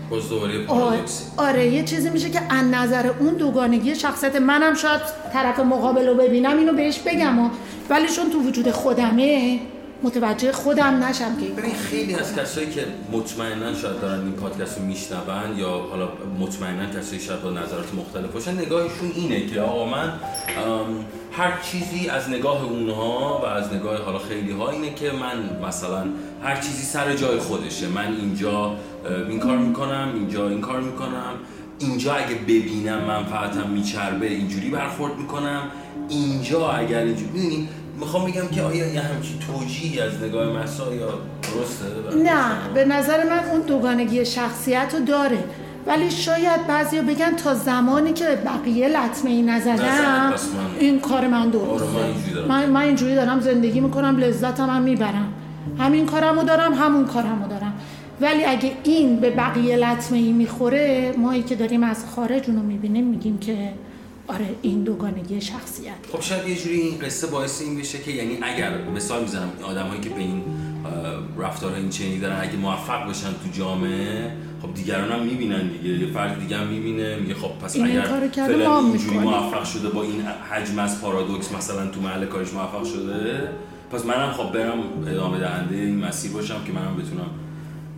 باز 0.10 0.30
دوباره 0.30 0.66
پارادوکسی 0.66 1.24
آره 1.38 1.68
یه 1.68 1.84
چیزی 1.84 2.10
میشه 2.10 2.30
که 2.30 2.42
از 2.50 2.66
نظر 2.66 3.12
اون 3.20 3.34
دوگانگی 3.34 3.96
شخصیت 3.96 4.36
منم 4.36 4.74
شاید 4.74 5.02
طرف 5.34 5.60
مقابل 5.60 6.08
رو 6.08 6.16
ببینم 6.16 6.58
اینو 6.58 6.74
بهش 6.74 7.00
بگم 7.00 7.52
ولی 7.90 8.08
چون 8.08 8.30
تو 8.30 8.40
وجود 8.40 8.72
خودمه 8.72 9.60
متوجه 10.04 10.52
خودم 10.52 11.04
نشم 11.04 11.38
که 11.38 11.46
ببین 11.46 11.74
خیلی 11.74 12.16
از 12.16 12.36
کسایی 12.36 12.70
که 12.70 12.86
مطمئنا 13.12 13.74
شاید 13.74 14.02
دارن 14.02 14.20
این 14.20 14.32
پادکست 14.32 14.78
رو 14.78 14.86
میشنون 14.86 15.58
یا 15.58 15.70
حالا 15.70 16.10
مطمئنا 16.40 16.86
کسایی 17.00 17.22
شاید 17.22 17.42
با 17.42 17.52
نظرات 17.52 17.94
مختلف 17.94 18.32
باشن 18.32 18.54
نگاهشون 18.60 19.12
اینه 19.16 19.46
که 19.46 19.62
آقا 19.62 19.86
من 19.86 20.14
هر 21.38 21.62
چیزی 21.62 22.10
از 22.10 22.30
نگاه 22.30 22.64
اونها 22.64 23.42
و 23.44 23.46
از 23.46 23.74
نگاه 23.74 24.02
حالا 24.02 24.20
خیلی 24.20 24.52
ها 24.52 24.70
اینه 24.70 24.94
که 24.94 25.12
من 25.12 25.68
مثلا 25.68 26.06
هر 26.44 26.56
چیزی 26.56 26.84
سر 26.84 27.16
جای 27.16 27.40
خودشه. 27.40 27.88
من 27.88 28.16
اینجا 28.16 28.76
این 29.30 29.40
کار 29.40 29.58
می‌کنم 29.58 30.12
اینجا 30.16 30.50
این 30.50 30.62
کار 30.62 30.82
می‌کنم. 30.82 31.34
اینجا 31.80 32.14
اگه 32.14 32.36
ببینم 32.36 33.02
منفعتم 33.02 33.70
میچربه 33.70 34.28
اینجوری 34.28 34.70
برخورد 34.70 35.18
می‌کنم. 35.18 35.62
اینجا 36.10 36.70
اگر 36.72 37.00
اینجوری 37.00 37.68
می‌خوام 38.00 38.26
بگم 38.26 38.48
که 38.48 38.62
آیا 38.62 38.88
یه 38.94 39.02
همچین 39.02 39.40
توجیهی 39.40 40.00
از 40.00 40.24
نگاه 40.24 40.64
مسا 40.64 40.96
یا 40.96 41.10
درسته؟ 41.42 42.24
نه 42.24 42.74
به 42.74 42.86
نظر 42.86 43.30
من 43.30 43.50
اون 43.52 43.62
دوگانگی 43.62 44.26
شخصیت 44.26 44.96
رو 45.00 45.06
داره. 45.06 45.44
ولی 45.88 46.12
شاید 46.12 46.68
بعضی 46.68 47.02
بگن 47.02 47.36
تا 47.36 47.54
زمانی 47.54 48.14
که 48.14 48.26
بقیه 48.26 48.88
لطمه 48.88 49.32
ای 49.32 49.42
نزدم 49.42 50.34
این 50.80 51.00
کار 51.00 51.28
من 51.28 51.50
درسته 51.50 51.86
آره، 51.86 52.48
من, 52.48 52.70
من 52.70 52.82
اینجوری 52.82 53.16
دارم 53.16 53.40
زندگی 53.40 53.80
می‌کنم 53.80 54.18
لذتم 54.18 54.70
هم 54.70 54.82
می‌برم. 54.82 55.34
همین 55.80 56.06
کارمو 56.06 56.44
دارم 56.44 56.74
همون 56.74 57.06
کارمو 57.06 57.48
دارم. 57.48 57.74
ولی 58.22 58.46
اگه 58.46 58.72
این 58.84 59.20
به 59.20 59.30
بقیه 59.30 59.76
لطمه 59.76 60.18
ای 60.18 60.32
می‌خوره 60.32 61.14
مایی 61.18 61.44
که 61.44 61.56
داریم 61.56 61.84
از 61.84 62.06
خارج 62.16 62.50
اونو 62.50 62.64
می‌بینیم 62.64 63.06
میگیم 63.06 63.38
که 63.38 63.74
آره 64.28 64.50
این 64.62 64.84
دوگانگی 64.84 65.42
شخصیت. 65.42 65.94
خب 66.12 66.22
شاید 66.22 66.48
یه 66.48 66.56
جوری 66.56 66.76
این 66.76 67.00
قصه 67.00 67.28
باعث 67.28 67.62
این 67.62 67.80
بشه 67.80 68.00
که 68.00 68.12
یعنی 68.12 68.38
اگر 68.42 68.72
مثال 68.96 69.22
می‌زنم 69.22 69.50
آدمایی 69.64 70.02
که 70.02 70.10
به 70.10 70.20
این 70.20 70.42
رفتارها 71.38 71.78
این 71.78 71.90
چنینی 71.90 72.20
دارن 72.20 72.42
اگه 72.42 72.56
موفق 72.56 73.10
بشن 73.10 73.28
تو 73.28 73.50
جامعه 73.58 74.32
خب 74.62 74.74
دیگران 74.74 75.12
هم 75.12 75.24
می‌بینن 75.24 75.68
دیگه. 75.68 75.90
یه 76.06 76.14
فرد 76.14 76.40
دیگه 76.40 76.58
هم 76.58 76.68
می‌بینه 76.68 77.16
میگه 77.16 77.34
خب 77.34 77.50
پس 77.66 77.76
این 77.76 77.86
اگر 77.86 78.02
فعلا 78.02 78.80
اینجوری 78.80 79.18
موفق 79.18 79.64
شده 79.64 79.90
با 79.90 80.04
این 80.04 80.22
حجم 80.52 80.80
از 80.80 81.02
پارادوکس 81.02 81.52
مثلا 81.52 81.88
تو 81.88 82.02
محل 82.02 82.26
کارش 82.26 82.54
موفق 82.54 82.84
شده 82.84 83.50
پس 83.92 84.06
منم 84.06 84.32
خب 84.32 84.52
برم 84.52 84.80
ادامه 85.08 85.40
دهنده 85.40 85.76
این 85.76 86.06
مسیر 86.06 86.32
باشم 86.32 86.64
که 86.66 86.72
منم 86.74 86.96
بتونم 86.98 87.30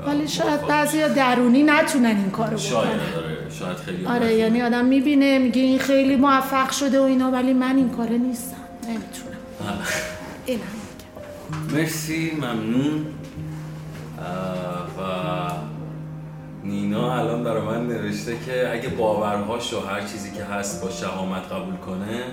ولی 0.07 0.27
شاید 0.27 0.67
بعضی 0.67 0.97
درونی 1.15 1.63
نتونن 1.63 2.05
این 2.05 2.29
کارو 2.29 2.47
بکنن. 2.47 2.57
شاید 2.57 2.99
آره 3.17 3.37
شاید 3.59 3.77
خیلی 3.77 4.05
آره 4.05 4.33
یعنی 4.33 4.61
آدم 4.61 4.85
می‌بینه 4.85 5.39
میگه 5.39 5.61
این 5.61 5.79
خیلی 5.79 6.15
موفق 6.15 6.71
شده 6.71 6.99
و 6.99 7.03
اینا 7.03 7.31
ولی 7.31 7.53
من 7.53 7.75
این 7.75 7.89
کاره 7.89 8.17
نیستم. 8.17 8.55
نمی‌تونم. 8.87 9.37
این 10.45 10.59
هم 10.59 11.77
مرسی 11.77 12.31
ممنون. 12.31 13.05
و 14.97 15.01
نینا 16.67 17.19
الان 17.19 17.43
برای 17.43 17.61
من 17.61 17.87
نوشته 17.87 18.37
که 18.45 18.73
اگه 18.73 18.89
باورهاش 18.89 19.73
و 19.73 19.79
هر 19.79 20.01
چیزی 20.01 20.31
که 20.31 20.43
هست 20.43 20.83
با 20.83 20.89
شهامت 20.89 21.51
قبول 21.51 21.75
کنه 21.75 22.23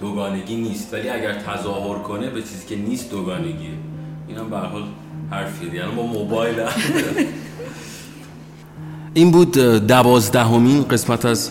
دوگانگی 0.00 0.56
نیست. 0.56 0.94
ولی 0.94 1.08
اگر 1.08 1.32
تظاهر 1.32 1.98
کنه 1.98 2.30
به 2.30 2.42
چیزی 2.42 2.66
که 2.66 2.76
نیست 2.76 3.10
دوگانگیه 3.10 3.70
اینم 4.28 4.50
به 4.50 4.56
حال 4.56 4.82
حرفی 5.30 5.66
یعنی 5.66 5.92
با 5.96 6.02
موبایل. 6.02 6.56
این 9.14 9.30
بود 9.30 9.52
دوازدهمین 9.86 10.82
قسمت 10.82 11.24
از 11.24 11.50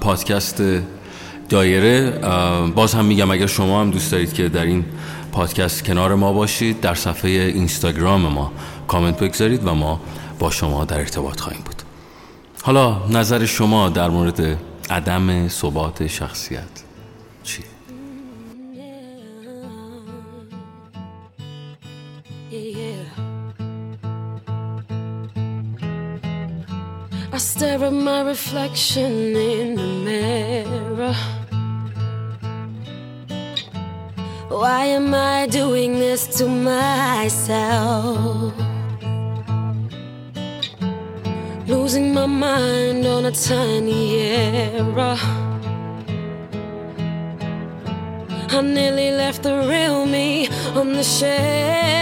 پادکست 0.00 0.62
دایره. 1.48 2.10
باز 2.74 2.94
هم 2.94 3.04
میگم 3.04 3.30
اگر 3.30 3.46
شما 3.46 3.80
هم 3.80 3.90
دوست 3.90 4.12
دارید 4.12 4.32
که 4.32 4.48
در 4.48 4.64
این 4.64 4.84
پادکست 5.32 5.84
کنار 5.84 6.14
ما 6.14 6.32
باشید 6.32 6.80
در 6.80 6.94
صفحه 6.94 7.30
اینستاگرام 7.30 8.20
ما 8.20 8.52
کامنت 8.88 9.22
بگذارید 9.22 9.66
و 9.66 9.74
ما 9.74 10.00
با 10.38 10.50
شما 10.50 10.84
در 10.84 10.98
ارتباط 10.98 11.40
خواهیم 11.40 11.62
بود 11.64 11.82
حالا 12.62 13.06
نظر 13.08 13.46
شما 13.46 13.88
در 13.88 14.10
مورد 14.10 14.58
عدم 14.90 15.48
ثبات 15.48 16.06
شخصیت؟ 16.06 16.88
I 27.30 27.40
stare 27.40 27.84
at 27.84 27.92
my 27.92 28.22
reflection 28.22 29.36
in 29.36 29.76
the 29.76 29.86
mirror. 30.06 31.14
Why 34.48 34.86
am 34.86 35.14
I 35.14 35.46
doing 35.46 36.00
this 36.00 36.26
to 36.38 36.48
myself? 36.48 37.28
Losing 41.68 42.14
my 42.14 42.24
mind 42.24 43.04
on 43.04 43.26
a 43.26 43.30
tiny 43.30 44.20
error. 44.20 45.18
I 48.50 48.60
nearly 48.62 49.10
left 49.10 49.42
the 49.42 49.54
real 49.68 50.06
me 50.06 50.48
on 50.74 50.94
the 50.94 51.02
shelf. 51.02 51.97